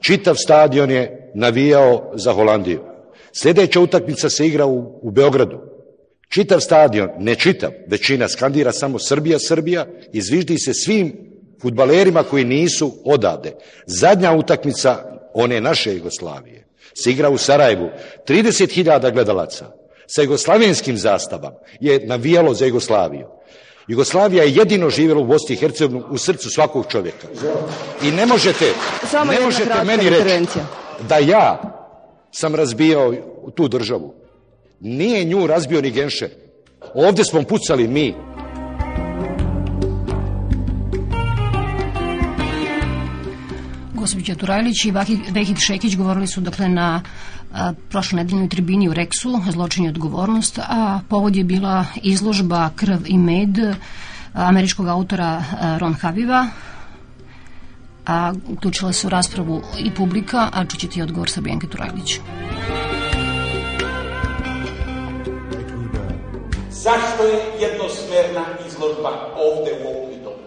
[0.00, 2.80] Čitav stadion je navijao za Holandiju.
[3.32, 5.58] Sljedeća utakmica se igra u, u Beogradu.
[6.28, 11.16] Čitav stadion, ne čitav, većina skandira samo Srbija, Srbija i zviždi se svim
[11.62, 13.52] futbalerima koji nisu odavde.
[13.86, 17.88] Zadnja utakmica one naše Jugoslavije se igra u Sarajevu.
[18.28, 19.72] 30.000 gledalaca
[20.06, 23.26] sa jugoslavenskim zastavama je navijalo za Jugoslaviju.
[23.88, 27.26] Jugoslavija je jedino živjela u Bosni i Hercegovini u srcu svakog čovjeka.
[28.02, 28.72] I ne možete,
[29.10, 30.58] Samo ne možete meni reći
[31.08, 31.72] da ja
[32.30, 33.14] sam razbijao
[33.54, 34.14] tu državu.
[34.80, 36.30] Nije nju razbio ni Genšer.
[36.94, 38.14] Ovdje smo pucali mi.
[43.94, 47.02] Gospođa Turajlić i Vahid, Vehid Šekić govorili su dakle na
[47.56, 52.98] a, prošloj nedeljnoj tribini u Reksu, zločin i odgovornost, a povod je bila izložba Krv
[53.06, 53.58] i med
[54.34, 55.42] američkog autora
[55.80, 56.46] Ron Haviva,
[58.06, 62.20] a uključila se u raspravu i publika, a čućete i odgovor sa Bijanke Turajlić.
[66.70, 70.46] Zašto je jednosmerna izložba ovde u ovom domu?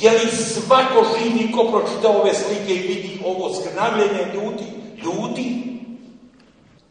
[0.00, 4.64] Je li svako živi ko pročita ove slike i vidi ovo skrnavljenje ljudi,
[5.04, 5.78] ljudi,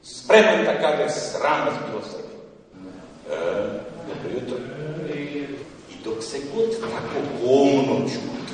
[0.03, 2.39] spreman da kaže sram vas bilo Srbije.
[3.29, 3.67] E,
[4.07, 4.57] dobro jutro.
[5.89, 8.53] I dok se god tako govno čuti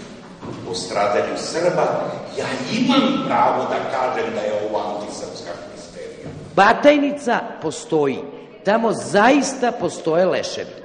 [0.72, 2.46] o stradanju Srba, ja
[2.80, 6.30] imam pravo da kažem da je ovo antisrpska histerija.
[6.56, 8.20] Batajnica postoji.
[8.66, 10.83] Tamo zaista postoje leševi.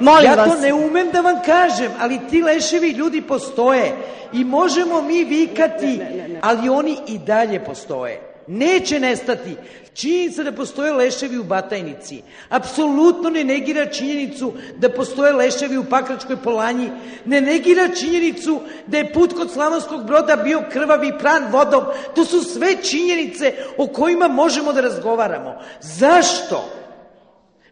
[0.00, 0.48] Molim ja vas.
[0.48, 3.96] to ne umem da vam kažem, ali ti leševi ljudi postoje
[4.32, 6.00] i možemo mi vikati,
[6.40, 8.20] ali oni i dalje postoje.
[8.46, 9.56] Neće nestati.
[9.94, 16.36] Činjenica da postoje leševi u Batajnici apsolutno ne negira činjenicu da postoje leševi u Pakračkoj
[16.36, 16.90] Polanji,
[17.24, 21.84] ne negira činjenicu da je put kod Slavonskog broda bio krvavi pran vodom.
[22.14, 25.54] To su sve činjenice o kojima možemo da razgovaramo.
[25.80, 26.79] Zašto?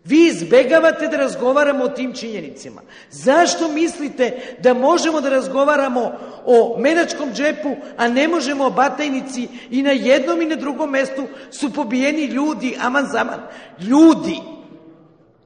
[0.08, 2.82] Vi izbegavate da razgovaramo o tim činjenicima.
[3.10, 6.12] Zašto mislite da možemo da razgovaramo
[6.46, 11.26] o menačkom džepu, a ne možemo o batajnici i na jednom i na drugom mestu
[11.50, 13.40] su pobijeni ljudi, aman zaman.
[13.80, 14.57] Ljudi!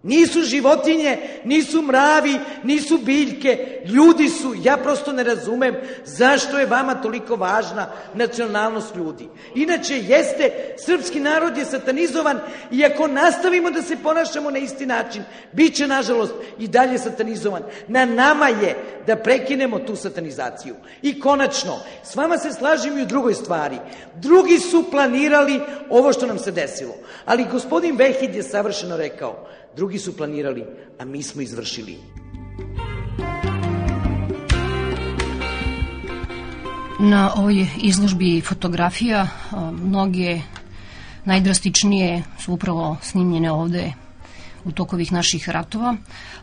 [0.03, 4.55] Nisu životinje, nisu mravi, nisu biljke, ljudi su.
[4.63, 9.29] Ja prosto ne razumem zašto je vama toliko važna nacionalnost ljudi.
[9.55, 15.23] Inače, jeste, srpski narod je satanizovan i ako nastavimo da se ponašamo na isti način,
[15.53, 17.63] bit će, nažalost, i dalje satanizovan.
[17.89, 20.75] Na nama je da prekinemo tu satanizaciju.
[21.03, 23.77] I konačno, s vama se slažem i u drugoj stvari.
[24.15, 25.61] Drugi su planirali
[25.91, 26.95] ovo što nam se desilo.
[27.25, 30.65] Ali gospodin Vehid je savršeno rekao, drugi su planirali,
[30.99, 31.99] a mi smo izvršili.
[37.01, 39.29] Na ovoj izložbi fotografija
[39.73, 40.41] mnoge
[41.25, 43.93] najdrastičnije su upravo snimljene ovde
[44.65, 45.97] u toku ovih naših ratova,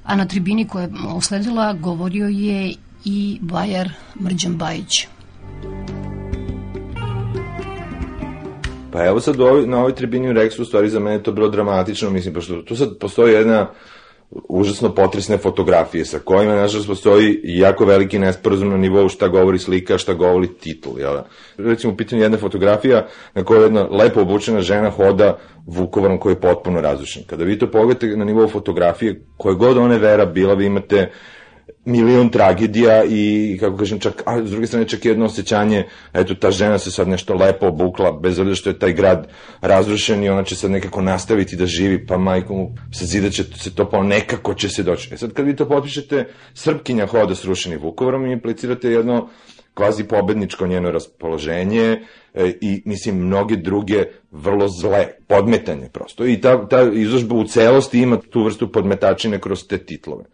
[0.03, 2.73] a na tribini koja je usledila govorio je
[3.05, 3.89] i Bajar
[4.21, 5.07] Mrđan Bajić.
[8.91, 11.47] Pa evo sad ovoj, na ovoj tribini u Rexu, u stvari za mene to bilo
[11.47, 13.67] dramatično, mislim, pošto tu sad postoji jedna
[14.31, 19.97] užasno potresne fotografije sa kojima, nažalost, postoji jako veliki nesporazum na nivou šta govori slika,
[19.97, 21.25] šta govori titul, jel da?
[21.57, 26.41] Recimo, u pitanju jedna fotografija na kojoj jedna lepo obučena žena hoda Vukovarom koji je
[26.41, 27.23] potpuno razrušen.
[27.27, 31.11] Kada vi to pogledate na nivou fotografije, koje god one vera bila, vi imate
[31.85, 36.51] milion tragedija i, kako kažem, čak, a s druge strane čak jedno osjećanje, eto, ta
[36.51, 39.27] žena se sad nešto lepo obukla, bez obzira što je taj grad
[39.61, 43.43] razrušen i ona će sad nekako nastaviti da živi, pa majko mu se zida će
[43.43, 45.13] se to, pa nekako će se doći.
[45.13, 49.29] E sad, kad vi to potpišete, Srpkinja hoda srušeni Vukovarom i implicirate jedno
[49.79, 52.01] kvazi pobedničko njeno raspoloženje
[52.33, 56.25] e, i, mislim, mnoge druge vrlo zle podmetanje prosto.
[56.25, 60.25] I ta, ta izložba u celosti ima tu vrstu podmetačine kroz te titlove.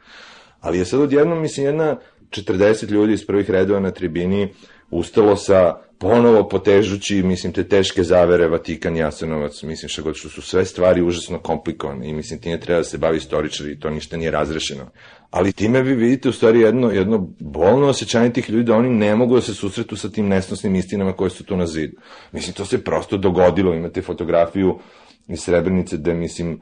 [0.66, 1.98] Ali je sad odjednom, mislim, jedna
[2.30, 4.54] 40 ljudi iz prvih redova na tribini
[4.90, 10.42] ustalo sa ponovo potežući, mislim, te teške zavere Vatikan, Jasenovac, mislim, što god što su
[10.42, 14.18] sve stvari užasno komplikovane i mislim, time treba da se bavi istoričar i to ništa
[14.18, 14.90] nije razrešeno.
[15.32, 19.16] Ali time vi vidite u stvari jedno, jedno bolno osjećanje tih ljudi da oni ne
[19.16, 21.98] mogu da se susretu sa tim nesnosnim istinama koje su tu na zidu.
[22.32, 24.80] Mislim, to se prosto dogodilo, imate fotografiju
[25.28, 26.62] iz Srebrenice gde, mislim,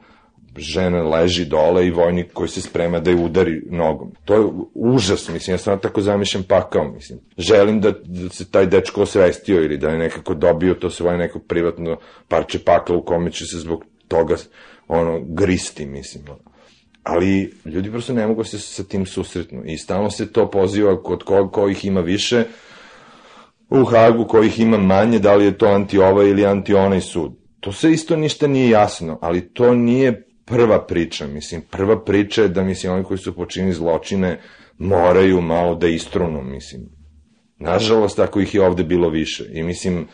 [0.56, 4.12] žena leži dole i vojnik koji se sprema da je udari nogom.
[4.24, 7.18] To je užas, mislim, ja sam tako zamišljam pakao, mislim.
[7.38, 11.38] Želim da, da se taj dečko osvestio ili da je nekako dobio to svoje neko
[11.38, 11.96] privatno
[12.28, 14.36] parče pakla u kome će se zbog toga
[14.88, 16.24] ono, gristi, mislim.
[17.02, 21.22] Ali ljudi prosto ne mogu se sa tim susretnu i stalno se to poziva kod
[21.22, 22.44] ko, kojih ima više,
[23.70, 27.32] u Hagu kojih ima manje, da li je to anti ovaj ili anti onaj sud.
[27.60, 32.48] To se isto ništa nije jasno, ali to nije prva priča, mislim, prva priča je
[32.48, 34.40] da, mislim, oni koji su počini zločine
[34.78, 36.82] moraju malo da istrunu, mislim.
[37.58, 39.44] Nažalost, tako ih je ovde bilo više.
[39.52, 40.06] I mislim,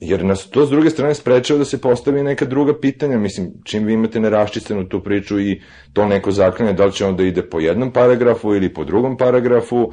[0.00, 3.84] jer nas to s druge strane sprečava da se postavi neka druga pitanja, mislim, čim
[3.84, 5.60] vi imate neraščistenu tu priču i
[5.92, 9.92] to neko zaklanje, da li će onda ide po jednom paragrafu ili po drugom paragrafu,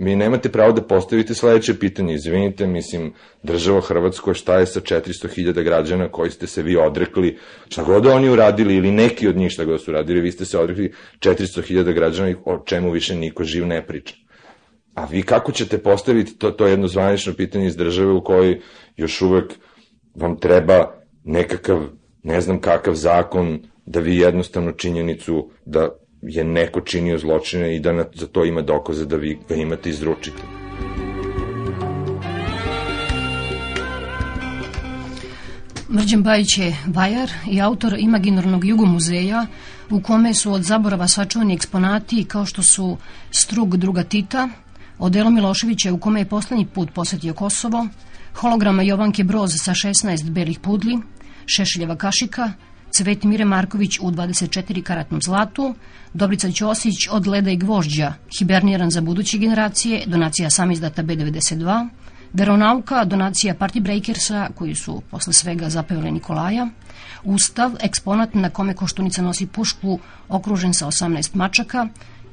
[0.00, 2.14] mi nemate pravo da postavite sledeće pitanje.
[2.14, 7.84] Izvinite, mislim, država Hrvatsko, šta je sa 400.000 građana koji ste se vi odrekli, šta
[7.84, 10.92] god oni uradili ili neki od njih šta god su uradili, vi ste se odrekli
[11.18, 14.14] 400.000 građana o čemu više niko živ ne priča.
[14.94, 18.60] A vi kako ćete postaviti to, to jedno zvanično pitanje iz države u kojoj
[18.96, 19.52] još uvek
[20.14, 21.80] vam treba nekakav,
[22.22, 25.88] ne znam kakav zakon, da vi jednostavno činjenicu da
[26.22, 29.90] je neko činio zločine i da na, za to ima dokaze da vi ga imate
[29.90, 30.42] izručite.
[35.94, 39.46] Mrđan Bajić je vajar i autor imaginarnog jugomuzeja
[39.90, 42.96] u kome su od zaborava sačuvani eksponati kao što su
[43.30, 44.48] strug druga Tita,
[44.98, 47.88] odelo Miloševića u kome je poslednji put posetio Kosovo,
[48.34, 50.98] holograma Jovanke Broz sa 16 belih pudli,
[51.46, 52.52] Šešeljeva kašika,
[52.90, 55.74] Cvet Mire Marković u 24 karatnom zlatu,
[56.14, 61.88] Dobrica Ćosić od Leda i Gvožđa, hiberniran za buduće generacije, donacija sam izdata B92,
[62.32, 66.68] Veronauka, donacija Party Breakersa, koji su posle svega zapevali Nikolaja,
[67.24, 69.98] Ustav, eksponat na kome Koštunica nosi pušku,
[70.28, 71.88] okružen sa 18 mačaka,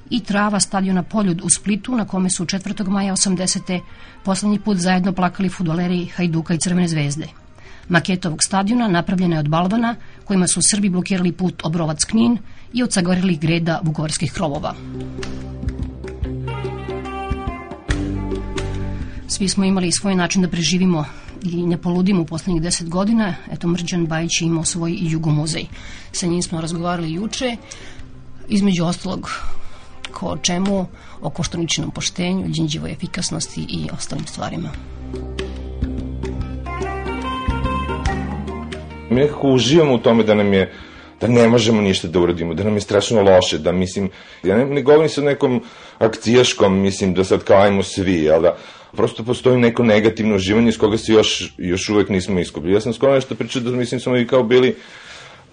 [0.09, 2.87] i trava stadiona Poljud u Splitu, na kome su 4.
[2.87, 3.79] maja 80.
[4.23, 7.27] poslednji put zajedno plakali futboleri Hajduka i Crvene zvezde.
[7.89, 9.95] Maketa ovog stadiona napravljena je od balvana
[10.25, 12.37] kojima su Srbi blokirali put Obrovac-Knin
[12.73, 12.91] i od
[13.39, 14.75] greda vukovarskih krovova.
[19.27, 21.05] Svi smo imali svoj način da preživimo
[21.43, 23.35] i ne poludimo u poslednjih deset godina.
[23.51, 25.65] Eto, Mrđan Bajić je imao svoj jugomuzej.
[26.11, 27.57] Sa njim smo razgovarali juče,
[28.47, 29.31] između ostalog
[30.13, 30.85] ko o čemu,
[31.21, 34.69] o koštoničnom poštenju, đinđivoj efikasnosti i ostalim stvarima.
[39.17, 40.73] Mi nekako uživamo u tome da nam je
[41.21, 44.09] da ne možemo ništa da uradimo, da nam je strašno loše, da mislim,
[44.43, 45.61] ja ne, ne govorim sa nekom
[45.97, 48.57] akcijaškom, mislim da sad kao ajmo svi, jel da,
[48.91, 52.73] prosto postoji neko negativno uživanje iz koga se još, još uvek nismo iskupili.
[52.73, 54.75] Ja sam skoro nešto pričao da mislim smo i kao bili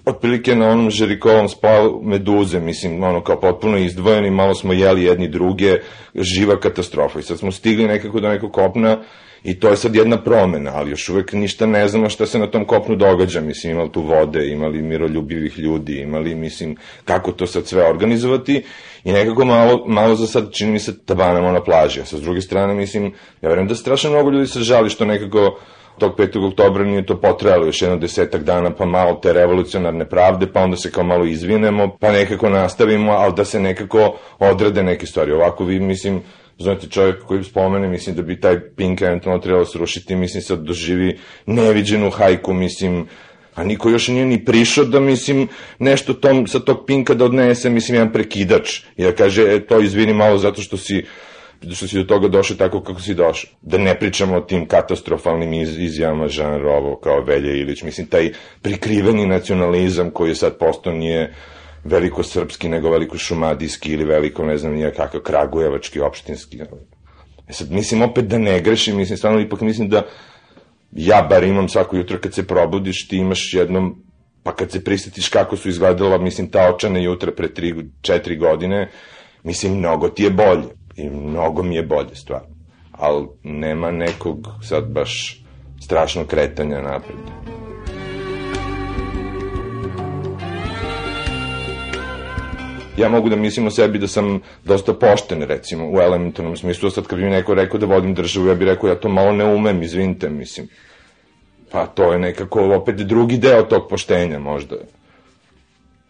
[0.04, 5.28] otprilike na onom Žerikovom spalu meduze, mislim, ono kao potpuno izdvojeni, malo smo jeli jedni
[5.28, 5.78] druge,
[6.14, 7.18] živa katastrofa.
[7.18, 8.98] I sad smo stigli nekako do nekog kopna
[9.44, 12.46] I to je sad jedna promena, ali još uvek ništa ne znamo šta se na
[12.46, 13.40] tom kopnu događa.
[13.40, 18.62] Mislim, imali tu vode, imali miroljubivih ljudi, imali, mislim, kako to sad sve organizovati.
[19.04, 22.00] I nekako malo, malo za sad čini mi se tabanamo na plaži.
[22.00, 23.04] A sa druge strane, mislim,
[23.42, 25.58] ja verujem da strašno mnogo ljudi se žali što nekako
[25.98, 26.48] tog 5.
[26.48, 30.76] oktobra nije to potrajalo još jedno desetak dana, pa malo te revolucionarne pravde, pa onda
[30.76, 35.32] se kao malo izvinemo, pa nekako nastavimo, ali da se nekako odrade neke stvari.
[35.32, 36.22] Ovako vi, mislim,
[36.58, 41.18] znate, čovjek koji spomene, mislim da bi taj Pink eventualno trebalo srušiti, mislim sad doživi
[41.46, 43.06] neviđenu hajku, mislim,
[43.54, 45.48] a niko još nije ni prišao da, mislim,
[45.78, 48.80] nešto tom, sa tog Pinka da odnese, mislim, jedan prekidač.
[48.96, 51.04] I da kaže, e, to izvini malo zato što si
[51.72, 53.50] što si do toga došao tako kako si došao.
[53.62, 57.82] Da ne pričamo o tim katastrofalnim iz, izjavama Jean Rovo kao Velje Ilić.
[57.82, 58.32] Mislim, taj
[58.62, 61.34] prikriveni nacionalizam koji je sad postao nije
[61.84, 66.60] veliko srpski nego veliko šumadijski ili veliko, ne znam, nije kakav kragujevački, opštinski.
[67.48, 70.06] E sad, mislim opet da ne grešim, mislim, stvarno ipak mislim da
[70.92, 74.02] ja bar imam svako jutro kad se probudiš, ti imaš jednom,
[74.42, 78.90] pa kad se prisjetiš kako su izgledala, mislim, ta očana jutra pre 3-4 godine,
[79.42, 80.84] mislim, mnogo ti je bolje.
[80.96, 82.48] I mnogo mi je bolje, stvarno.
[82.92, 85.44] Ali nema nekog sad baš
[85.80, 87.16] strašnog kretanja napred.
[92.96, 97.06] Ja mogu da mislim o sebi da sam dosta pošten, recimo, u elementarnom smislu, sad
[97.06, 99.44] kad bi mi neko rekao da vodim državu, ja bih rekao, ja to malo ne
[99.44, 100.68] umem, izvinite, mislim.
[101.72, 104.76] Pa to je nekako opet drugi deo tog poštenja, možda.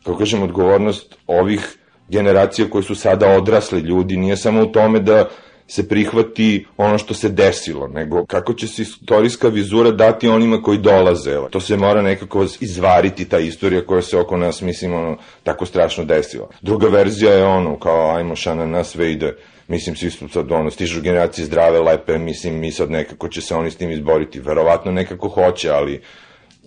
[0.04, 1.76] Kako kažem, odgovornost ovih
[2.08, 5.28] generacija koji su sada odrasli ljudi nije samo u tome da
[5.66, 10.78] se prihvati ono što se desilo, nego kako će se istorijska vizura dati onima koji
[10.78, 11.38] dolaze.
[11.50, 16.04] To se mora nekako izvariti, ta istorija koja se oko nas, mislim, ono, tako strašno
[16.04, 16.48] desila.
[16.62, 19.36] Druga verzija je ono, kao, ajmo šana na sve ide,
[19.68, 23.54] mislim, svi su sad, ono, stižu generacije zdrave, lepe, mislim, mi sad nekako će se
[23.54, 24.40] oni s tim izboriti.
[24.40, 26.02] Verovatno nekako hoće, ali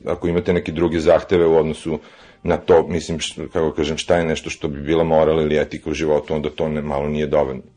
[0.06, 2.00] ako imate neke druge zahteve u odnosu
[2.44, 5.90] na to, mislim, što, kako kažem, šta je nešto što bi bila moral ili etika
[5.90, 7.77] u životu, onda to ne, malo nije dovoljno.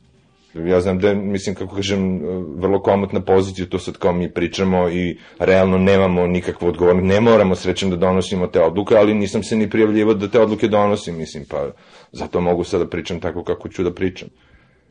[0.55, 2.20] Ja znam da, mislim, kako kažem,
[2.57, 7.55] vrlo komotna pozicija, to sad kao mi pričamo i realno nemamo nikakvu odgovornost, ne moramo
[7.55, 11.44] srećem da donosimo te odluke, ali nisam se ni prijavljivao da te odluke donosim, mislim,
[11.51, 11.70] pa
[12.12, 14.28] zato mogu sad da pričam tako kako ću da pričam.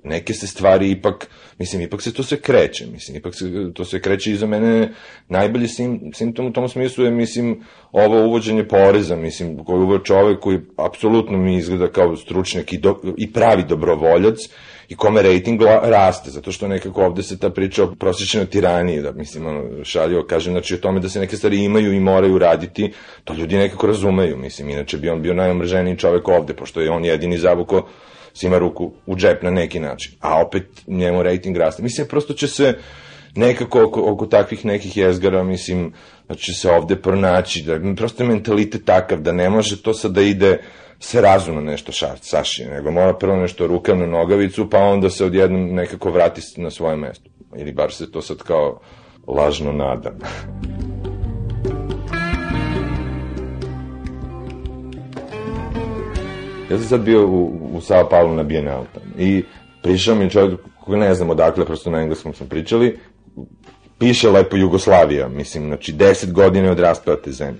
[0.03, 4.01] Neke se stvari ipak, mislim, ipak se to sve kreće, mislim, ipak se to sve
[4.01, 4.93] kreće i za mene
[5.27, 10.39] najbolji sim, simptom u tom smislu je, mislim, ovo uvođenje poreza, mislim, koji uvod čovek
[10.39, 14.37] koji apsolutno mi izgleda kao stručnjak i, do, i pravi dobrovoljac,
[14.89, 19.11] i kome rating raste, zato što nekako ovde se ta priča o prosječnoj tiraniji, da
[19.11, 22.91] mislim, ono, šaljivo kažem, znači o tome da se neke stvari imaju i moraju raditi,
[23.23, 27.05] to ljudi nekako razumeju, mislim, inače bi on bio najomrženiji čovek ovde, pošto je on
[27.05, 27.87] jedini zavuko
[28.33, 31.83] svima ruku u džep na neki način, a opet njemu rating raste.
[31.83, 32.73] Mislim, prosto će se
[33.35, 35.93] nekako oko, oko takvih nekih jezgara, mislim,
[36.29, 40.11] da će se ovde pronaći, da prosto je mentalitet takav da ne može to sad
[40.11, 40.59] da ide
[40.99, 45.75] se razumno nešto ša, saši, nego mora prvo nešto rukavnu nogavicu, pa onda se odjednom
[45.75, 47.29] nekako vrati na svoje mesto.
[47.57, 48.79] Ili bar se to sad kao
[49.27, 50.19] lažno nadam.
[56.69, 58.83] ja sam sad bio u, u Sao Paulo na Bienal
[59.17, 59.43] i
[59.83, 62.99] prišao mi čovjek koji ne znam odakle, prosto na engleskom smo pričali,
[63.99, 67.59] piše lepo Jugoslavija, mislim, znači 10 godina je od raspada te zemlje.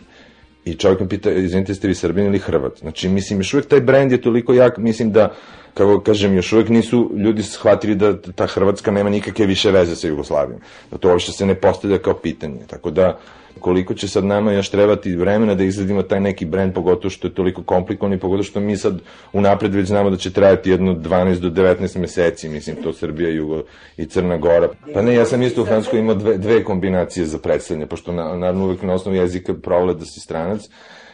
[0.66, 2.80] I čovjek me pita, izvinite, ste vi Srbin ili Hrvat?
[2.80, 5.34] Znači, mislim, još uvijek taj brend je toliko jak, mislim da,
[5.74, 10.08] kako kažem, još uvijek nisu ljudi shvatili da ta Hrvatska nema nikakve više veze sa
[10.08, 10.62] Jugoslavijom.
[10.92, 12.60] Da to uopšte se ne postavlja kao pitanje.
[12.68, 13.20] Tako da,
[13.60, 17.34] koliko će sad nama još trebati vremena da izgledimo taj neki brend, pogotovo što je
[17.34, 19.00] toliko komplikovan i pogotovo što mi sad
[19.34, 23.64] unapred već znamo da će trajati jedno 12 do 19 meseci, mislim, to Srbija, Jugo
[23.98, 24.70] i Crna Gora.
[24.94, 28.36] Pa ne, ja sam isto u Francuskoj imao dve, dve kombinacije za predstavljanje, pošto na,
[28.36, 30.62] naravno uvek na osnovu jezika provle da si stranac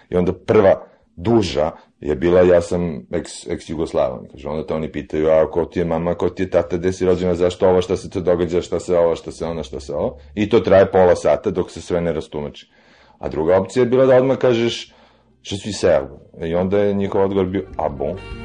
[0.10, 4.28] i onda prva duža je bila ja sam ex, ex Jugoslavan.
[4.32, 6.94] Kaže, onda te oni pitaju, a ko ti je mama, ko ti je tata, gde
[6.94, 9.80] si rođena, zašto ovo, šta se to događa, šta se ovo, šta se ono, šta
[9.80, 10.18] se ovo.
[10.36, 12.70] I to traje pola sata dok se sve ne rastumači.
[13.20, 14.94] A druga opcija je bila da odmah kažeš,
[15.42, 16.08] što si serb.
[16.42, 18.45] I onda je njihov odgovor bio, a bon.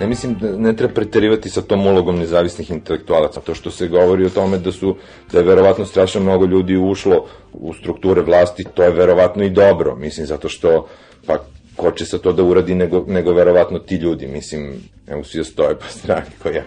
[0.00, 4.26] Ne mislim da ne treba preterivati sa tom ulogom nezavisnih intelektualaca, to što se govori
[4.26, 4.96] o tome da su,
[5.32, 9.96] da je verovatno strašno mnogo ljudi ušlo u strukture vlasti, to je verovatno i dobro,
[9.96, 10.88] mislim, zato što,
[11.26, 11.38] pa,
[11.76, 15.78] ko će sa to da uradi nego, nego verovatno ti ljudi, mislim, evo svi stoje
[15.78, 16.62] pa strani koja.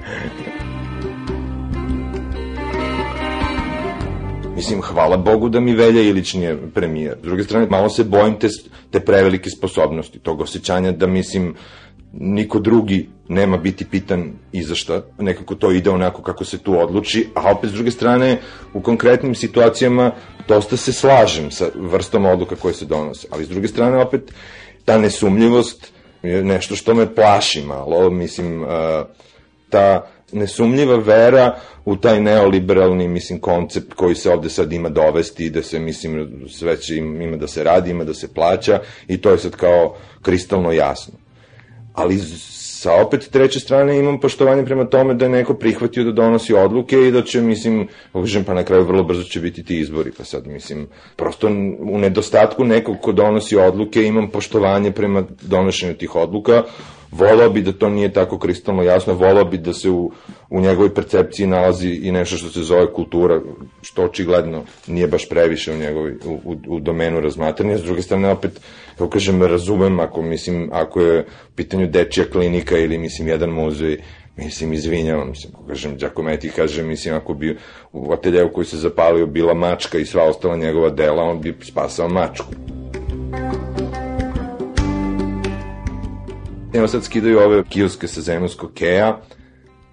[4.55, 7.17] Mislim, hvala Bogu da mi Velja Ilić nije premijer.
[7.21, 8.47] S druge strane, malo se bojim te,
[8.91, 11.55] te prevelike sposobnosti, tog osjećanja da, mislim,
[12.14, 16.80] niko drugi nema biti pitan i za šta, nekako to ide onako kako se tu
[16.80, 18.39] odluči, a opet s druge strane
[18.74, 20.12] u konkretnim situacijama
[20.47, 24.32] dosta se slažem sa vrstom odluka koje se donose, ali s druge strane opet
[24.86, 25.93] ta nesumljivost
[26.24, 28.66] je nešto što me plaši malo, mislim,
[29.70, 35.64] ta nesumljiva vera u taj neoliberalni, mislim, koncept koji se ovde sad ima dovesti, da
[35.64, 39.38] se, mislim, sve će ima da se radi, ima da se plaća i to je
[39.38, 41.20] sad kao kristalno jasno
[41.93, 42.17] ali
[42.81, 46.97] sa opet treće strane imam poštovanje prema tome da je neko prihvatio da donosi odluke
[47.07, 50.23] i da će, mislim, kažem, pa na kraju vrlo brzo će biti ti izbori, pa
[50.23, 51.47] sad, mislim, prosto
[51.79, 56.63] u nedostatku nekog ko donosi odluke imam poštovanje prema donošenju tih odluka,
[57.12, 60.12] volao bi da to nije tako kristalno jasno, volao bi da se u,
[60.49, 63.41] u njegovoj percepciji nalazi i nešto što se zove kultura,
[63.82, 68.30] što očigledno nije baš previše u njegovoj, u, u, u domenu razmatranja, s druge strane
[68.30, 68.59] opet
[68.97, 73.97] kako kažem, razumem ako, mislim, ako je u pitanju dečija klinika ili, mislim, jedan muzej,
[74.38, 77.57] mislim, izvinjavam, kako kažem, Giacometti kaže, mislim, ako bi
[77.93, 82.09] u ateljevu koji se zapalio bila mačka i sva ostala njegova dela, on bi spasao
[82.09, 82.53] mačku.
[86.74, 89.17] Evo sad skidaju ove kioske sa zemljskog keja,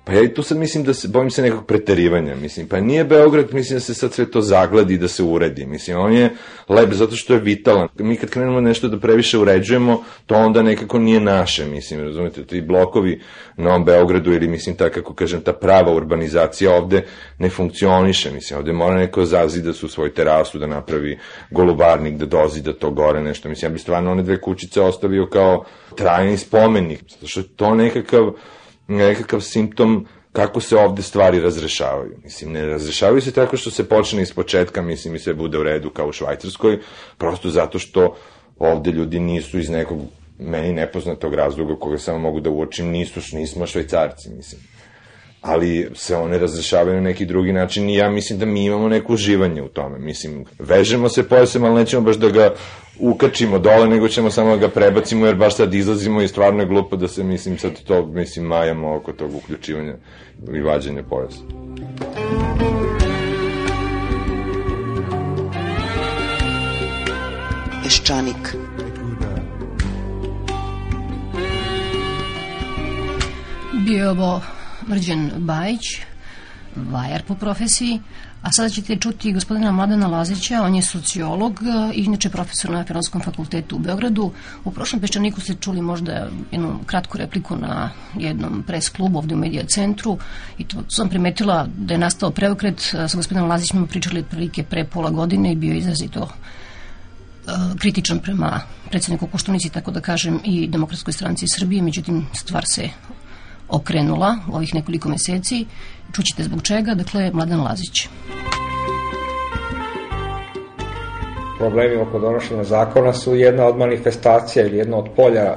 [0.09, 3.05] Pa ja i tu sad mislim da se, bojim se nekog preterivanja, mislim, pa nije
[3.05, 6.31] Beograd, mislim da se sad sve to zagladi i da se uredi, mislim, on je
[6.69, 7.89] lep zato što je vitalan.
[7.99, 12.61] Mi kad krenemo nešto da previše uređujemo, to onda nekako nije naše, mislim, razumete, ti
[12.61, 13.21] blokovi
[13.57, 17.05] na Novom Beogradu ili, mislim, ta, kako kažem, ta prava urbanizacija ovde
[17.39, 21.19] ne funkcioniše, mislim, ovde mora neko zazida su svoj terasu da napravi
[21.51, 25.65] golubarnik, da dozida to gore nešto, mislim, ja bi stvarno one dve kućice ostavio kao
[25.97, 28.33] trajni spomenik, zato što to nekakav
[28.89, 32.17] nekakav simptom kako se ovde stvari razrešavaju.
[32.25, 35.63] Mislim, ne razrešavaju se tako što se počne iz početka, mislim, i sve bude u
[35.63, 36.79] redu kao u Švajcarskoj,
[37.19, 38.17] prosto zato što
[38.59, 39.99] ovde ljudi nisu iz nekog
[40.39, 44.78] meni nepoznatog razloga koga samo mogu da uočim, nisu, nismo švajcarci, mislim.
[45.41, 49.13] Ali se one razrešavaju na neki drugi način i ja mislim da mi imamo neko
[49.13, 49.99] uživanje u tome.
[49.99, 52.55] Mislim, vežemo se pojasem, ali nećemo baš da ga
[52.99, 56.67] ukačimo dole, nego ćemo samo da ga prebacimo, jer baš sad izlazimo i stvarno je
[56.67, 59.95] glupo da se, mislim, sad to, mislim, majamo oko tog uključivanja
[60.55, 61.41] i vađanja pojasa.
[67.83, 68.57] Peščanik.
[73.87, 74.58] Bio je ovo
[74.89, 76.01] Mrđan Bajić,
[76.77, 78.01] vajar po profesiji,
[78.43, 81.61] A sada ćete čuti gospodina Mladena Lazića, on je sociolog
[81.95, 84.33] i inače profesor na Filonskom fakultetu u Beogradu.
[84.65, 89.39] U prošlom peščaniku ste čuli možda jednu kratku repliku na jednom pres klubu ovde u
[89.39, 90.19] Medija centru
[90.59, 92.81] i to sam primetila da je nastao preokret.
[92.81, 96.29] Sa gospodinom Lazićem pričali otprilike pre pola godine i bio izrazito
[97.79, 98.61] kritičan prema
[98.91, 102.89] predsedniku Koštunici, tako da kažem, i Demokratskoj stranci Srbije, međutim, stvar se
[103.69, 105.67] okrenula ovih nekoliko meseci.
[106.13, 108.09] Čućete zbog čega, dakle, Mladen Lazić.
[111.59, 115.57] Problemi oko donošenja zakona su jedna od manifestacija ili jedna od polja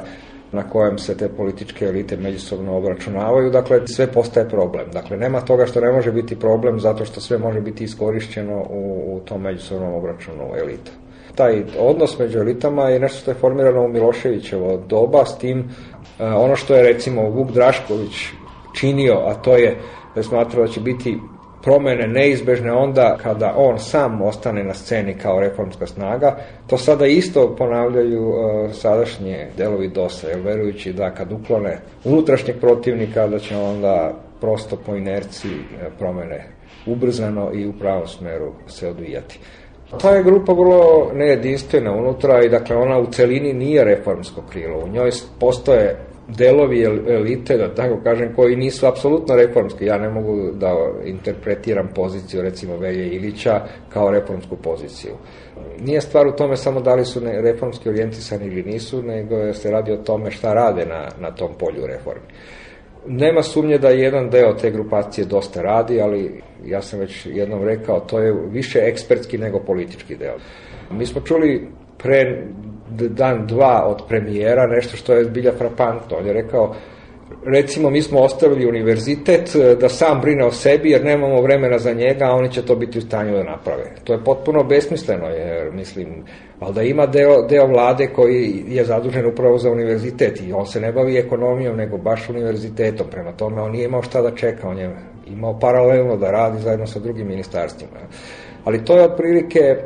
[0.51, 4.85] na kojem se te političke elite međusobno obračunavaju, dakle sve postaje problem.
[4.93, 9.15] Dakle, nema toga što ne može biti problem zato što sve može biti iskorišćeno u,
[9.15, 10.91] u tom međusobnom obračunu elita.
[11.35, 15.69] Taj odnos među elitama je nešto što je formirano u Miloševićevo doba, s tim
[16.21, 18.27] ono što je recimo Vuk Drašković
[18.73, 19.77] činio, a to je
[20.13, 21.17] da je smatrao da će biti
[21.63, 26.37] promene neizbežne onda kada on sam ostane na sceni kao reformska snaga.
[26.67, 33.27] To sada isto ponavljaju uh, sadašnje delovi DOS-a, jer verujući da kad uklone unutrašnjeg protivnika,
[33.27, 36.47] da će onda prosto po inerciji uh, promene
[36.85, 39.39] ubrzano i u pravom smeru se odvijati.
[40.01, 44.79] Ta je grupa vrlo nejedinstvena unutra i dakle ona u celini nije reformsko krilo.
[44.79, 45.97] U njoj postoje
[46.37, 49.85] delovi elite, da tako kažem, koji nisu apsolutno reformski.
[49.85, 50.75] Ja ne mogu da
[51.05, 55.13] interpretiram poziciju, recimo, Velje Ilića kao reformsku poziciju.
[55.79, 59.91] Nije stvar u tome samo da li su reformski orijentisani ili nisu, nego se radi
[59.91, 62.27] o tome šta rade na, na tom polju reformi.
[63.07, 67.99] Nema sumnje da jedan deo te grupacije dosta radi, ali ja sam već jednom rekao,
[67.99, 70.35] to je više ekspertski nego politički deo.
[70.91, 71.67] Mi smo čuli
[71.97, 72.43] pre
[72.91, 76.17] dan, dva od premijera, nešto što je zbilja frapantno.
[76.17, 76.75] On je rekao,
[77.45, 81.93] recimo mi smo ostavili univerzitet e, da sam brine o sebi jer nemamo vremena za
[81.93, 83.91] njega, a oni će to biti u stanju da naprave.
[84.03, 86.07] To je potpuno besmisleno jer mislim,
[86.73, 90.91] da ima deo, deo vlade koji je zadužen upravo za univerzitet i on se ne
[90.91, 94.95] bavi ekonomijom nego baš univerzitetom, prema tome on nije imao šta da čeka, on je
[95.27, 97.99] imao paralelno da radi zajedno sa drugim ministarstvima
[98.65, 99.77] ali to je otprilike e,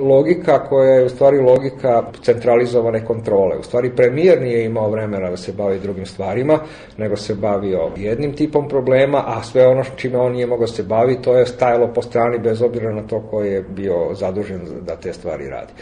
[0.00, 3.56] logika koja je u stvari logika centralizovane kontrole.
[3.58, 6.58] U stvari premijer nije imao vremena da se bavi drugim stvarima,
[6.96, 11.22] nego se bavio jednim tipom problema, a sve ono čime on nije mogao se bavi,
[11.22, 15.12] to je stajalo po strani bez obzira na to ko je bio zadužen da te
[15.12, 15.72] stvari radi.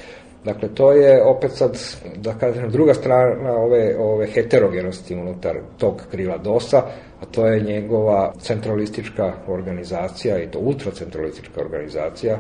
[0.45, 1.79] Dakle, to je opet sad,
[2.17, 6.79] da kažem, druga strana ove, ove heterogenosti unutar tog krila DOS-a,
[7.21, 12.39] a to je njegova centralistička organizacija i to ultracentralistička organizacija.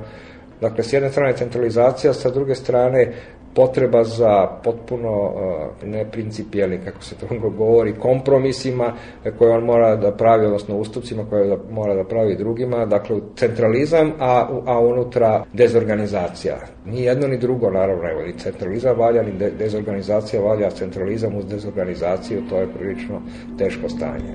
[0.60, 3.12] Dakle, s jedne strane centralizacija, sa druge strane
[3.54, 7.26] potreba za potpuno uh, neprincipijelni, kako se to
[7.58, 8.92] govori, kompromisima
[9.38, 14.12] koje on mora da pravi, odnosno ustupcima koje da, mora da pravi drugima, dakle centralizam,
[14.18, 16.58] a, a unutra dezorganizacija.
[16.84, 21.46] Ni jedno ni drugo, naravno, evo, ni centralizam valja, ni de, dezorganizacija valja, centralizam uz
[21.46, 23.22] dezorganizaciju, to je prilično
[23.58, 24.34] teško stanje.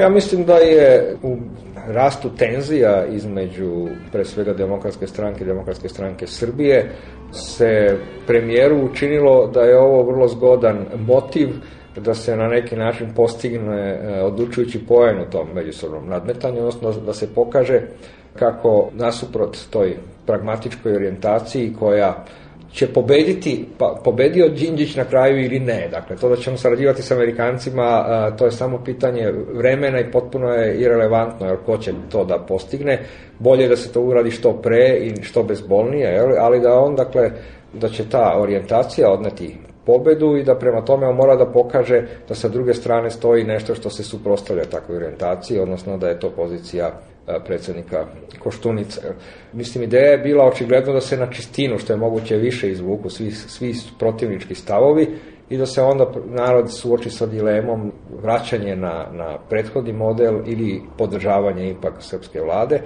[0.00, 1.36] Ja mislim da je u
[1.86, 6.90] rastu tenzija između pre svega demokratske stranke i demokratske stranke Srbije
[7.32, 11.48] se premijeru učinilo da je ovo vrlo zgodan motiv
[11.96, 17.14] da se na neki način postigne e, odlučujući poen u tom međusobnom nadmetanju, odnosno da
[17.14, 17.80] se pokaže
[18.38, 22.24] kako nasuprot toj pragmatičkoj orijentaciji koja
[22.72, 25.88] će pobediti, pa, pobedio Đinđić na kraju ili ne.
[25.90, 30.48] Dakle, to da ćemo sarađivati sa Amerikancima, a, to je samo pitanje vremena i potpuno
[30.48, 32.98] je irelevantno, jer ko će to da postigne.
[33.38, 36.28] Bolje da se to uradi što pre i što bezbolnije, jel?
[36.38, 37.30] ali da on, dakle,
[37.72, 39.56] da će ta orijentacija odneti
[39.86, 43.74] pobedu i da prema tome on mora da pokaže da sa druge strane stoji nešto
[43.74, 47.00] što se suprostavlja takvoj orijentaciji, odnosno da je to pozicija
[47.44, 48.06] predsednika
[48.42, 49.00] Koštunica.
[49.52, 53.30] Mislim, ideja je bila očigledno da se na čistinu, što je moguće više izvuku svi,
[53.30, 55.08] svi protivnički stavovi
[55.50, 61.70] i da se onda narod suoči sa dilemom vraćanje na, na prethodni model ili podržavanje
[61.70, 62.80] ipak srpske vlade.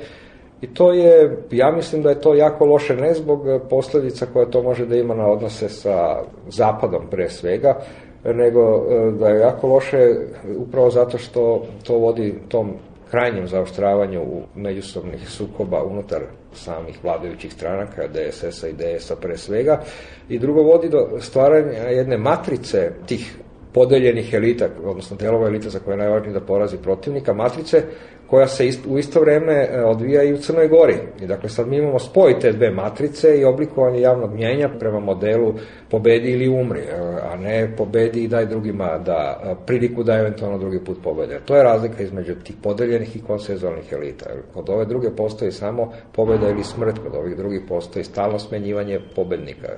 [0.61, 3.41] I to je, ja mislim da je to jako loše ne zbog
[3.71, 7.77] posledica koje to može da ima na odnose sa Zapadom pre svega,
[8.25, 8.85] nego
[9.19, 10.15] da je jako loše
[10.57, 12.73] upravo zato što to vodi tom
[13.11, 14.23] krajnjem zaoštravanju
[14.55, 19.81] međusobnih sukoba unutar samih vladajućih stranaka, DSS-a i DS-a pre svega,
[20.29, 23.37] i drugo vodi do stvaranja jedne matrice tih
[23.73, 27.83] podeljenih elita, odnosno delova elita za koje je najvažnije da porazi protivnika, matrice
[28.27, 30.95] koja se ist, u isto vreme e, odvija i u Crnoj Gori.
[31.21, 35.55] I dakle sad mi imamo spoj te dve matrice i oblikovanje javnog mnjenja prema modelu
[35.91, 36.95] pobedi ili umri, e,
[37.33, 41.41] a ne pobedi i daj drugima da e, priliku da eventualno drugi put pobede.
[41.45, 44.31] To je razlika između tih podeljenih i konsenzualnih elita.
[44.55, 49.69] Kod ove druge postoji samo pobeda ili smrt, kod ovih drugih postoji stalno smenjivanje pobednika.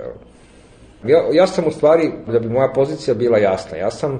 [1.07, 4.19] Ja, ja sam u stvari, da bi moja pozicija bila jasna, ja sam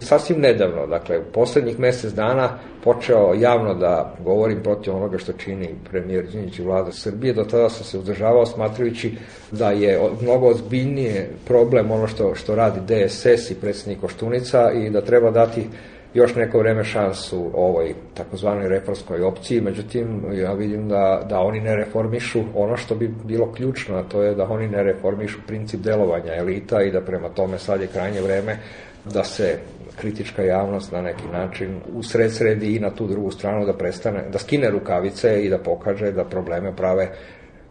[0.00, 2.48] sasvim nedavno, dakle, u poslednjih mesec dana
[2.84, 7.34] počeo javno da govorim protiv onoga što čini premijer Đinjić i vlada Srbije.
[7.34, 9.12] Do tada sam se uzdržavao smatrajući
[9.50, 15.00] da je mnogo ozbiljnije problem ono što, što radi DSS i predsednik Koštunica i da
[15.00, 15.66] treba dati
[16.14, 21.76] još neko vreme šansu ovoj takozvanoj reformskoj opciji, međutim ja vidim da, da oni ne
[21.76, 26.34] reformišu ono što bi bilo ključno, a to je da oni ne reformišu princip delovanja
[26.34, 28.58] elita i da prema tome sad je krajnje vreme
[29.04, 29.58] da se
[30.00, 34.38] kritička javnost na neki način usred sredi i na tu drugu stranu da prestane, da
[34.38, 37.10] skine rukavice i da pokaže da probleme prave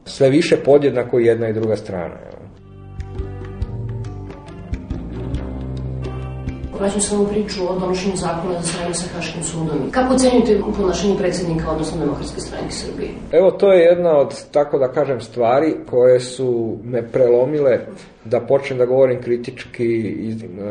[0.05, 2.15] sve više podjednako jedna i druga strana.
[6.79, 9.91] Vraćam samo priču o donošenju zakona za saradnju sa Haškim sudom.
[9.91, 13.09] Kako ocenjujete ponašanje predsednika, odnosno Demokratske stranke Srbije?
[13.31, 17.79] Evo, to je jedna od, tako da kažem, stvari koje su me prelomile
[18.25, 19.87] da počnem da govorim kritički,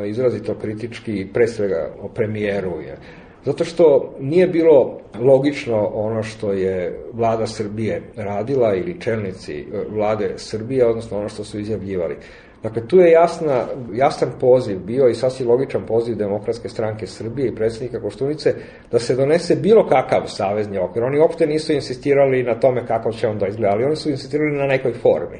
[0.06, 2.80] izrazito kritički, pre svega o premijeru.
[2.80, 2.98] Je.
[3.44, 10.34] Zato što nije bilo logično ono što je vlada Srbije radila ili čelnici e, vlade
[10.36, 12.16] Srbije, odnosno ono što su izjavljivali.
[12.62, 17.54] Dakle, tu je jasna, jasan poziv bio i sasvim logičan poziv Demokratske stranke Srbije i
[17.54, 18.54] predsjednika Koštunice
[18.90, 21.04] da se donese bilo kakav savezni okvir.
[21.04, 24.56] Oni uopšte nisu insistirali na tome kako će on da izgleda, ali oni su insistirali
[24.56, 25.38] na nekoj formi.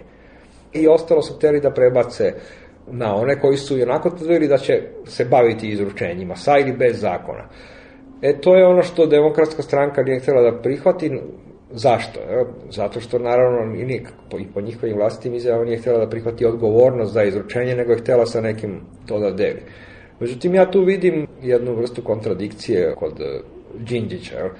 [0.72, 2.32] I ostalo su hteli da prebace
[2.90, 7.48] na one koji su onako tvrdili da će se baviti izručenjima, sa ili bez zakona.
[8.22, 11.20] E, to je ono što demokratska stranka nije htjela da prihvati,
[11.70, 12.20] Zašto?
[12.70, 14.08] Zato što naravno i, nik,
[14.38, 18.26] i po njihovim vlastitim izjavama nije htjela da prihvati odgovornost za izručenje, nego je htjela
[18.26, 19.60] sa nekim to da deli.
[20.20, 23.40] Međutim, ja tu vidim jednu vrstu kontradikcije kod e,
[23.78, 24.50] Đinđića.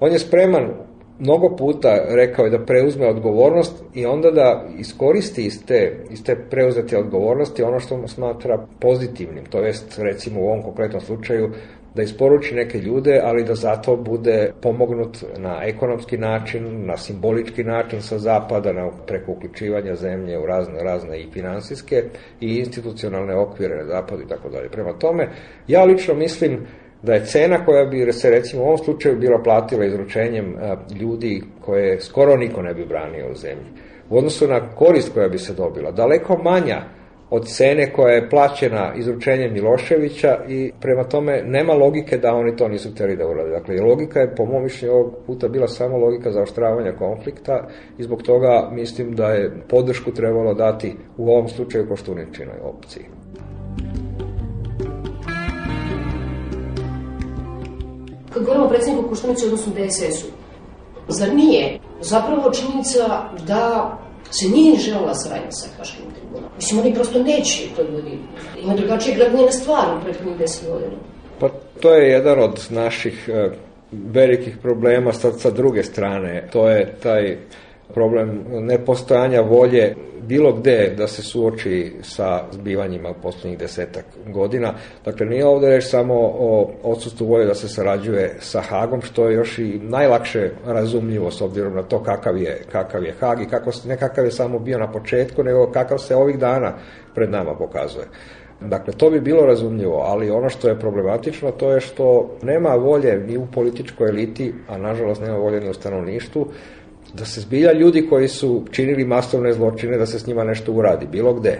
[0.00, 0.68] On je spreman
[1.18, 6.36] mnogo puta rekao je da preuzme odgovornost i onda da iskoristi iz te, iz te
[6.50, 11.50] preuzete odgovornosti ono što mu smatra pozitivnim, to jest recimo u ovom konkretnom slučaju
[11.94, 18.02] da isporuči neke ljude, ali da zato bude pomognut na ekonomski način, na simbolički način
[18.02, 22.04] sa zapada, na preko uključivanja zemlje u razne, razne i finansijske
[22.40, 24.68] i institucionalne okvire na zapadu i tako dalje.
[24.68, 25.28] Prema tome,
[25.68, 26.58] ja lično mislim
[27.02, 30.56] da je cena koja bi se recimo u ovom slučaju bila platila izručenjem
[31.00, 33.66] ljudi koje skoro niko ne bi branio u zemlji,
[34.10, 36.82] u odnosu na korist koja bi se dobila, daleko manja
[37.30, 42.68] od cene koja je plaćena izručenjem Miloševića i prema tome nema logike da oni to
[42.68, 43.50] nisu hteli da urade.
[43.50, 47.68] Dakle, logika je po mom mišljenju ovog puta bila samo logika zaoštravanja konflikta
[47.98, 53.04] i zbog toga mislim da je podršku trebalo dati u ovom slučaju Koštuničinoj opciji.
[58.32, 60.26] Kad govorimo o predsjedniku Koštunici, odnosno DSS-u,
[61.08, 62.98] zar nije zapravo činjenica
[63.46, 63.98] da
[64.30, 66.50] se nije želela saradnja sa Haškim tribunalom.
[66.56, 68.18] Mislim, oni prosto neće to ljudi.
[68.62, 70.92] Ima drugačije gradnije stvar u prethodnih deset godina.
[71.40, 71.48] Pa
[71.80, 73.52] to je jedan od naših uh,
[73.92, 76.48] velikih problema sad sa druge strane.
[76.52, 77.38] To je taj
[77.94, 79.94] problem nepostojanja volje
[80.28, 84.74] bilo gde da se suoči sa zbivanjima poslednjih desetak godina.
[85.04, 89.34] Dakle, nije ovde reč samo o odsustvu volje da se sarađuje sa Hagom, što je
[89.34, 93.70] još i najlakše razumljivo s obzirom na to kakav je, kakav je Hag i kako,
[93.86, 96.72] ne kakav je samo bio na početku, nego kakav se ovih dana
[97.14, 98.06] pred nama pokazuje.
[98.60, 103.18] Dakle, to bi bilo razumljivo, ali ono što je problematično to je što nema volje
[103.18, 106.46] ni u političkoj eliti, a nažalost nema volje ni u stanovništvu,
[107.14, 111.06] da se zbilja ljudi koji su činili masovne zločine, da se s njima nešto uradi,
[111.06, 111.58] bilo gde.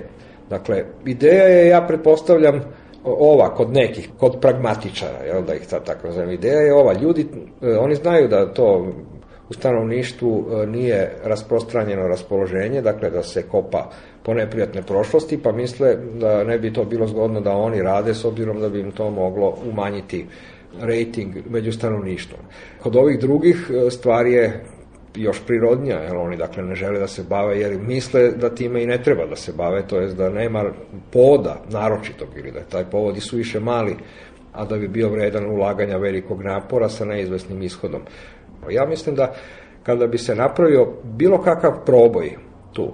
[0.51, 2.61] Dakle, ideja je, ja pretpostavljam,
[3.05, 7.27] ova kod nekih, kod pragmatičara, jel da ih sad tako nazovem, ideja je ova, ljudi,
[7.63, 8.93] e, oni znaju da to
[9.49, 13.91] u stanovništvu e, nije rasprostranjeno raspoloženje, dakle da se kopa
[14.23, 18.25] po neprijatne prošlosti, pa misle da ne bi to bilo zgodno da oni rade s
[18.25, 20.27] obzirom da bi im to moglo umanjiti
[20.81, 22.41] rating među stanovništvom.
[22.83, 24.65] Kod ovih drugih e, stvari je
[25.15, 28.87] još prirodnija, jer oni dakle ne žele da se bave, jer misle da time i
[28.87, 30.65] ne treba da se bave, to jest da nema
[31.13, 33.97] povoda naročitog ili da je taj povod i suviše mali,
[34.53, 38.01] a da bi bio vredan ulaganja velikog napora sa neizvesnim ishodom.
[38.71, 39.35] Ja mislim da
[39.83, 42.31] kada bi se napravio bilo kakav proboj
[42.73, 42.93] tu,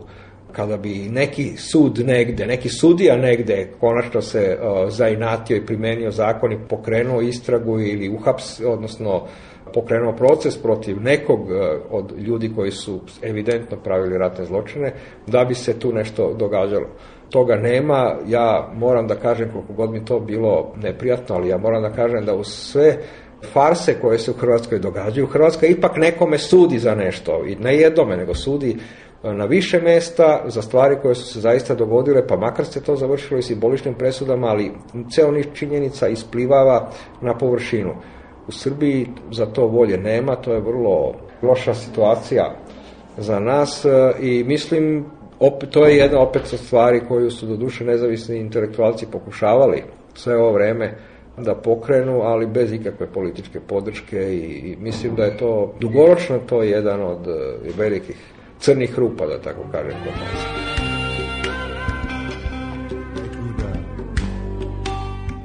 [0.52, 6.52] kada bi neki sud negde, neki sudija negde konačno se uh, zainatio i primenio zakon
[6.52, 9.26] i pokrenuo istragu ili uhaps, odnosno
[9.74, 11.56] pokrenuo proces protiv nekog uh,
[11.90, 14.92] od ljudi koji su evidentno pravili ratne zločine,
[15.26, 16.86] da bi se tu nešto događalo.
[17.30, 21.82] Toga nema, ja moram da kažem koliko god mi to bilo neprijatno, ali ja moram
[21.82, 22.98] da kažem da u sve
[23.52, 28.16] farse koje se u Hrvatskoj događaju, Hrvatska ipak nekome sudi za nešto, i ne jednome,
[28.16, 28.76] nego sudi
[29.32, 33.38] na više mesta za stvari koje su se zaista dogodile, pa makar se to završilo
[33.38, 34.72] i simboličnim presudama, ali
[35.10, 37.94] ceo niš činjenica isplivava na površinu.
[38.48, 42.54] U Srbiji za to volje nema, to je vrlo loša situacija
[43.16, 45.04] za nas e, i mislim
[45.40, 49.82] opet, to je jedna opet sa stvari koju su do duše nezavisni intelektualci pokušavali
[50.14, 50.94] sve ovo vreme
[51.38, 56.62] da pokrenu, ali bez ikakve političke podrške i, i mislim da je to dugoročno to
[56.62, 58.16] je jedan od e, velikih
[58.58, 60.73] crnih rupa, da tako kažem, kod nas.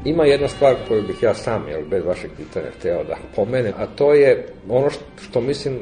[0.05, 3.85] Ima jedna stvar koju bih ja sam, jel, bez vašeg pitanja, hteo da pomene, a
[3.85, 5.79] to je ono što, što mislim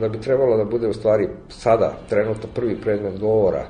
[0.00, 3.66] da bi trebalo da bude u stvari sada, trenutno prvi predmet govora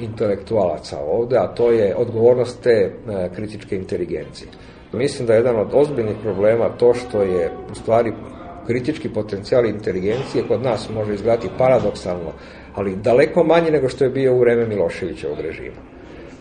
[0.00, 2.90] intelektualaca ovde, a to je odgovornost te e,
[3.34, 4.48] kritičke inteligencije.
[4.92, 8.12] Mislim da je jedan od ozbiljnih problema to što je u stvari
[8.66, 12.32] kritički potencijal inteligencije kod nas može izgledati paradoksalno,
[12.74, 15.76] ali daleko manje nego što je bio u vreme Miloševićevog režima.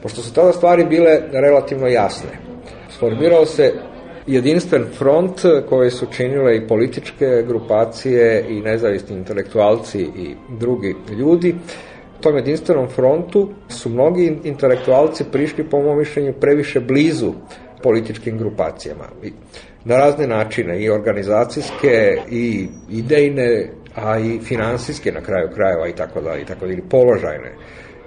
[0.04, 2.47] Pošto su tada stvari bile relativno jasne.
[2.98, 3.74] Sformirao se
[4.28, 11.56] jedinstven front koje su činile i političke grupacije i nezavisni intelektualci i drugi ljudi.
[12.22, 17.34] Tom jedinstvenom frontu su mnogi intelektualci prišli po mom mišljenju previše blizu
[17.84, 19.06] političkim grupacijama.
[19.86, 26.22] Na razne načine, i organizacijske, i idejne, a i finansijske na kraju krajeva i tako
[26.22, 27.54] dalje, i tako dalje, položajne.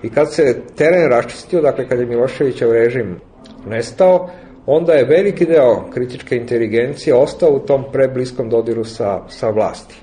[0.03, 3.20] I kad se teren raščistio, dakle kad je Miloševićev režim
[3.66, 4.30] nestao,
[4.73, 9.95] onda je veliki deo kritičke inteligencije ostao u tom prebliskom dodiru sa, sa vlasti.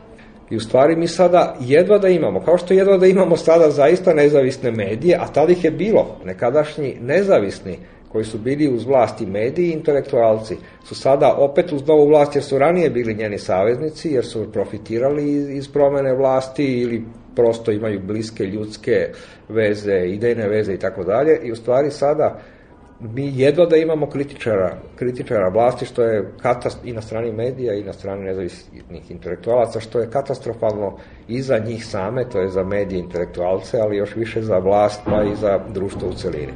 [0.50, 4.14] I u stvari mi sada jedva da imamo, kao što jedva da imamo sada zaista
[4.14, 7.78] nezavisne medije, a tada ih je bilo, nekadašnji nezavisni
[8.12, 12.44] koji su bili uz vlasti mediji i intelektualci, su sada opet uz novu vlast jer
[12.44, 17.04] su ranije bili njeni saveznici, jer su profitirali iz promene vlasti ili
[17.36, 19.10] prosto imaju bliske ljudske
[19.50, 22.40] veze, idejne veze i tako dalje i u stvari sada
[23.00, 27.84] mi jedva da imamo kritičara, kritičara vlasti, što je katast, i na strani medija i
[27.84, 33.00] na strani nezavisnih intelektualaca, što je katastrofalno i za njih same, to je za medije
[33.00, 36.54] intelektualce, ali još više za vlast, pa i za društvo u celini.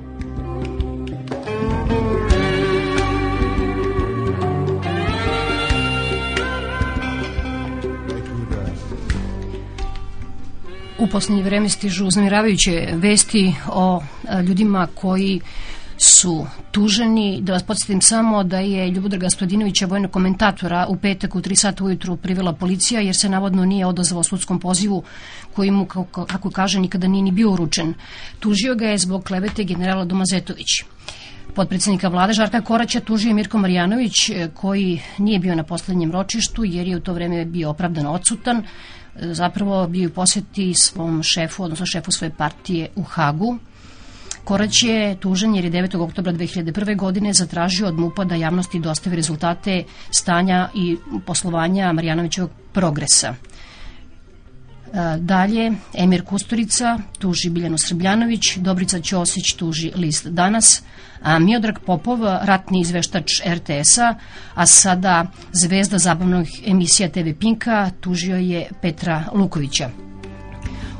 [10.99, 14.01] U poslednje vreme stižu uznemiravajuće vesti o
[14.47, 15.41] ljudima koji
[16.01, 17.41] su tuženi.
[17.41, 21.83] Da vas podsjetim samo da je Ljubodar Gaspodinovića, vojnog komentatora, u petak u 3 sata
[21.83, 25.03] ujutru privela policija jer se navodno nije odazvao sudskom pozivu
[25.53, 27.93] koji mu, kako, kaže, nikada nije ni bio uručen.
[28.39, 30.67] Tužio ga je zbog klevete generala Domazetović.
[31.55, 34.15] Podpredsednika vlade Žarka Koraća tužio Mirko Marjanović
[34.53, 38.63] koji nije bio na poslednjem ročištu jer je u to vreme bio opravdano odsutan
[39.15, 43.57] zapravo bio u poseti svom šefu, odnosno šefu svoje partije u Hagu.
[44.43, 45.97] Korać je tužan jer je 9.
[46.01, 46.97] oktobra 2001.
[46.97, 53.35] godine zatražio od MUPA da javnosti dostavi rezultate stanja i poslovanja Marjanovićevog progresa.
[55.17, 60.83] Dalje, Emir Kusturica tuži Biljanu Srbljanović, Dobrica Ćosić tuži list Danas,
[61.21, 64.15] a Miodrag Popov, ratni izveštač RTS-a,
[64.55, 70.11] a sada zvezda zabavnog emisija TV Pinka, tužio je Petra Lukovića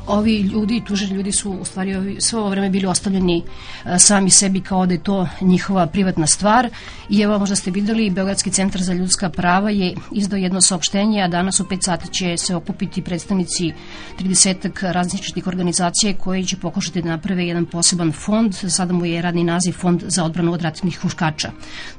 [0.06, 3.42] ovi ljudi, tuži ljudi su u stvari ovi, sve ovo vreme bili ostavljeni
[3.84, 6.70] a, sami sebi kao da je to njihova privatna stvar
[7.08, 11.28] i evo možda ste videli Beogradski centar za ljudska prava je izdao jedno saopštenje, a
[11.28, 13.72] danas u 5 sati će se okupiti predstavnici
[14.20, 19.44] 30 različitih organizacija koji će pokušati da naprave jedan poseban fond, sada mu je radni
[19.44, 21.50] naziv Fond za odbranu od ratnih huškača.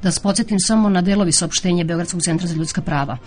[0.02, 3.18] Da vas podsjetim samo na delovi saopštenja Beogradskog centra za ljudska prava.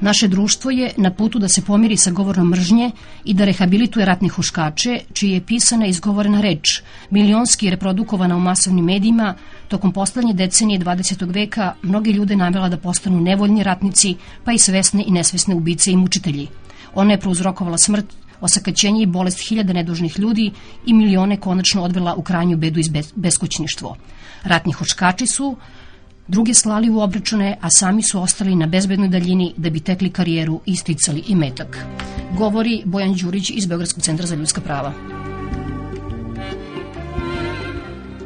[0.00, 2.90] Naše društvo je na putu da se pomiri sa govorom mržnje
[3.24, 9.34] i da rehabilituje ratnih huškače, čiji je pisana izgovorena reč, milionski reprodukovana u masovnim medijima,
[9.68, 11.34] tokom poslednje decenije 20.
[11.34, 15.96] veka mnoge ljude navela da postanu nevoljni ratnici, pa i svesne i nesvesne ubice i
[15.96, 16.48] mučitelji.
[16.94, 18.06] Ona je prouzrokovala smrt,
[18.40, 20.50] osakaćenje i bolest hiljada nedužnih ljudi
[20.86, 23.96] i milione konačno odvela u krajnju bedu i beskućništvo.
[24.42, 25.56] Ratni huškači su
[26.28, 30.60] druge slali u obračune, a sami su ostali na bezbednoj daljini da bi tekli karijeru
[30.66, 31.78] i isticali i metak.
[32.38, 34.92] Govori Bojan Đurić iz Beogradskog centra za ljudska prava.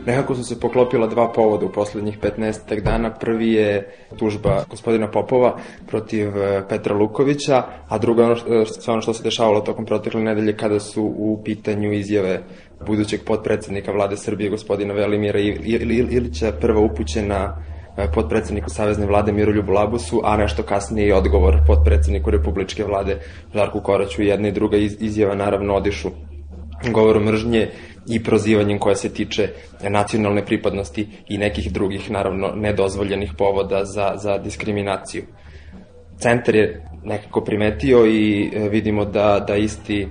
[0.06, 3.10] Nekako su se poklopila dva povoda u poslednjih 15 dana.
[3.10, 8.92] Prvi je tužba gospodina Popova protiv e, Petra Lukovića, a drugo je ono što, sve
[8.92, 12.42] ono što se dešavalo tokom protekle nedelje kada su u pitanju izjave
[12.86, 17.79] budućeg potpredsednika vlade Srbije gospodina Velimira Ilića prva upućena E,
[18.14, 23.18] potpredsedniku Savezne vlade Miroljubu Labusu, a nešto kasnije i odgovor potpredsedniku Republičke vlade
[23.54, 24.22] Žarku Koraću.
[24.22, 26.10] Jedna i druga izjava naravno odišu
[26.92, 27.68] govorom mržnje
[28.08, 29.48] i prozivanjem koja se tiče
[29.88, 35.22] nacionalne pripadnosti i nekih drugih, naravno, nedozvoljenih povoda za, za diskriminaciju.
[36.18, 40.08] Centar je nekako primetio i e, vidimo da, da isti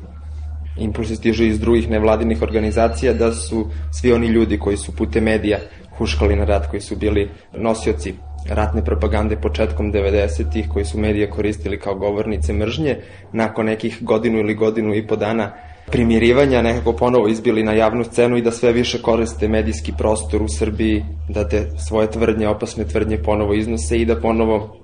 [0.80, 5.60] impulsi stižu iz drugih nevladinih organizacija, da su svi oni ljudi koji su pute medija
[6.00, 8.14] huškali na rat, koji su bili nosioci
[8.50, 12.98] ratne propagande početkom 90-ih, koji su medije koristili kao govornice mržnje,
[13.34, 15.52] nakon nekih godinu ili godinu i po dana
[15.92, 20.48] primirivanja nekako ponovo izbili na javnu scenu i da sve više koriste medijski prostor u
[20.48, 24.76] Srbiji, da te svoje tvrdnje, opasne tvrdnje ponovo iznose i da ponovo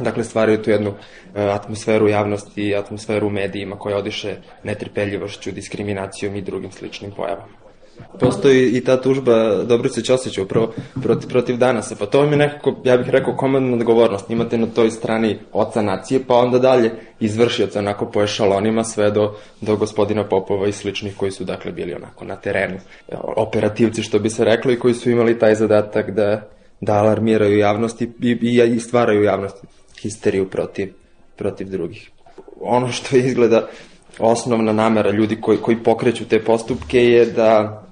[0.00, 0.90] dakle stvaraju tu jednu
[1.34, 7.67] e, atmosferu javnosti i atmosferu medijima koja odiše netrpeljivošću, diskriminacijom i drugim sličnim pojavama.
[8.20, 10.72] Postoji i ta tužba Dobrice Ćosića upravo
[11.02, 14.30] protiv, protiv Danasa, pa to im je nekako, ja bih rekao, komandna odgovornost.
[14.30, 16.90] Imate na toj strani oca nacije, pa onda dalje
[17.20, 21.94] izvršioca onako po ešalonima sve do, do gospodina Popova i sličnih koji su dakle bili
[21.94, 22.78] onako na terenu.
[23.36, 26.48] Operativci što bi se reklo i koji su imali taj zadatak da,
[26.80, 29.66] da alarmiraju javnosti i, i, i stvaraju javnosti
[30.02, 30.92] histeriju protiv,
[31.36, 32.10] protiv drugih.
[32.60, 33.68] Ono što izgleda
[34.18, 37.84] osnovna namera ljudi koji, koji pokreću te postupke je da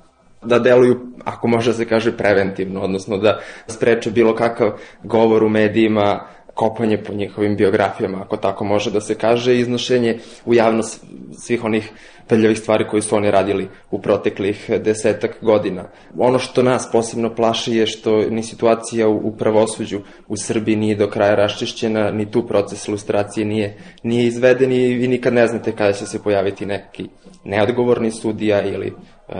[0.47, 4.72] da deluju, ako može da se kaže, preventivno, odnosno da spreče bilo kakav
[5.03, 6.26] govor u medijima,
[6.57, 11.05] kopanje po njihovim biografijama, ako tako može da se kaže, iznošenje u javnost
[11.38, 11.90] svih onih
[12.28, 15.84] prljavih stvari koje su oni radili u proteklih desetak godina.
[16.18, 21.11] Ono što nas posebno plaši je što ni situacija u, pravosuđu u Srbiji nije do
[21.11, 25.92] kraja raščišćena, ni tu proces ilustracije nije, nije izveden i vi nikad ne znate kada
[25.92, 27.09] će se pojaviti neki
[27.44, 28.92] neodgovorni sudija ili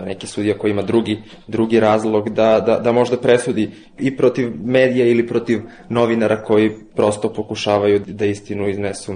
[0.05, 5.05] neki sudija koji ima drugi, drugi razlog da, da, da možda presudi i protiv medija
[5.05, 9.13] ili protiv novinara koji prosto pokušavaju da istinu iznesu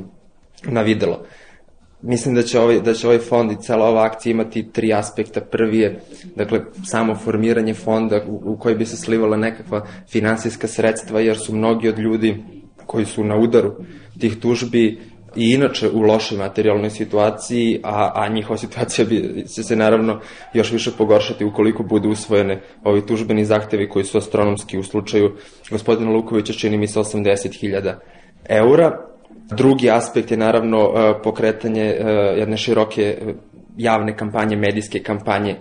[0.63, 1.25] na videlo.
[2.01, 5.41] Mislim da će ovaj, da će ovaj fond i cela ova akcija imati tri aspekta.
[5.41, 5.99] Prvi je,
[6.35, 11.55] dakle, samo formiranje fonda u, u koji bi se slivala nekakva finansijska sredstva, jer su
[11.55, 12.43] mnogi od ljudi
[12.85, 13.75] koji su na udaru
[14.19, 14.99] tih tužbi
[15.35, 20.19] i inače u lošoj materijalnoj situaciji, a, a njihova situacija bi će se naravno
[20.53, 25.35] još više pogoršati ukoliko budu usvojene ovi tužbeni zahtevi koji su astronomski u slučaju
[25.69, 27.93] gospodina Lukovića čini mi se 80.000
[28.49, 29.11] eura.
[29.57, 32.03] Drugi aspekt je naravno e, pokretanje e,
[32.37, 33.33] jedne široke e,
[33.77, 35.55] javne kampanje, medijske kampanje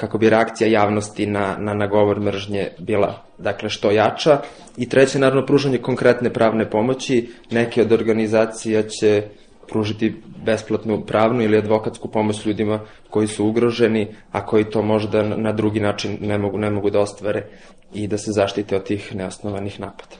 [0.00, 4.40] kako bi reakcija javnosti na, na, na govor mržnje bila dakle, što jača.
[4.76, 7.28] I treće, naravno, pružanje konkretne pravne pomoći.
[7.50, 9.22] Neke od organizacija će
[9.68, 12.80] pružiti besplatnu pravnu ili advokatsku pomoć ljudima
[13.10, 17.00] koji su ugroženi, a koji to možda na drugi način ne mogu, ne mogu da
[17.00, 17.46] ostvare
[17.94, 20.16] i da se zaštite od tih neosnovanih napada.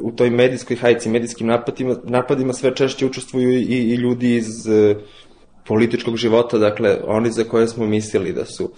[0.00, 4.68] U toj medijskoj hajci, medijskim napadima, napadima sve češće učestvuju i, i ljudi iz
[5.68, 8.70] političkog života, dakle, oni za koje smo mislili da su,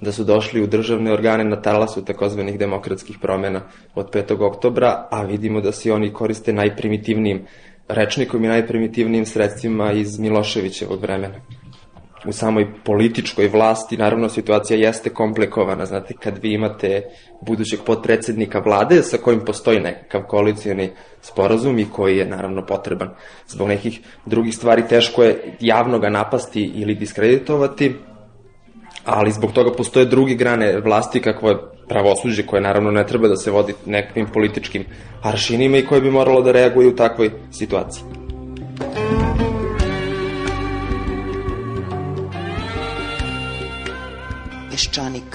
[0.00, 3.62] da su došli u državne organe na talasu takozvanih demokratskih promena
[3.94, 4.42] od 5.
[4.44, 7.46] oktobra, a vidimo da se oni koriste najprimitivnijim
[7.88, 11.40] rečnikom i najprimitivnijim sredstvima iz Miloševićevog vremena.
[12.26, 17.02] U samoj političkoj vlasti, naravno situacija jeste komplikovana, znate, kad vi imate
[17.46, 20.90] budućeg potpredsednika vlade sa kojim postoji nekakav koalicijani
[21.20, 23.10] sporazum i koji je naravno potreban
[23.46, 27.94] zbog nekih drugih stvari, teško je javno ga napasti ili diskreditovati,
[29.04, 31.58] ali zbog toga postoje drugi grane vlasti kakvo je
[31.88, 34.84] pravosuđe koje naravno ne treba da se vodi nekakvim političkim
[35.22, 38.27] aršinima i koje bi moralo da reaguje u takvoj situaciji.
[44.98, 45.27] Peščanik.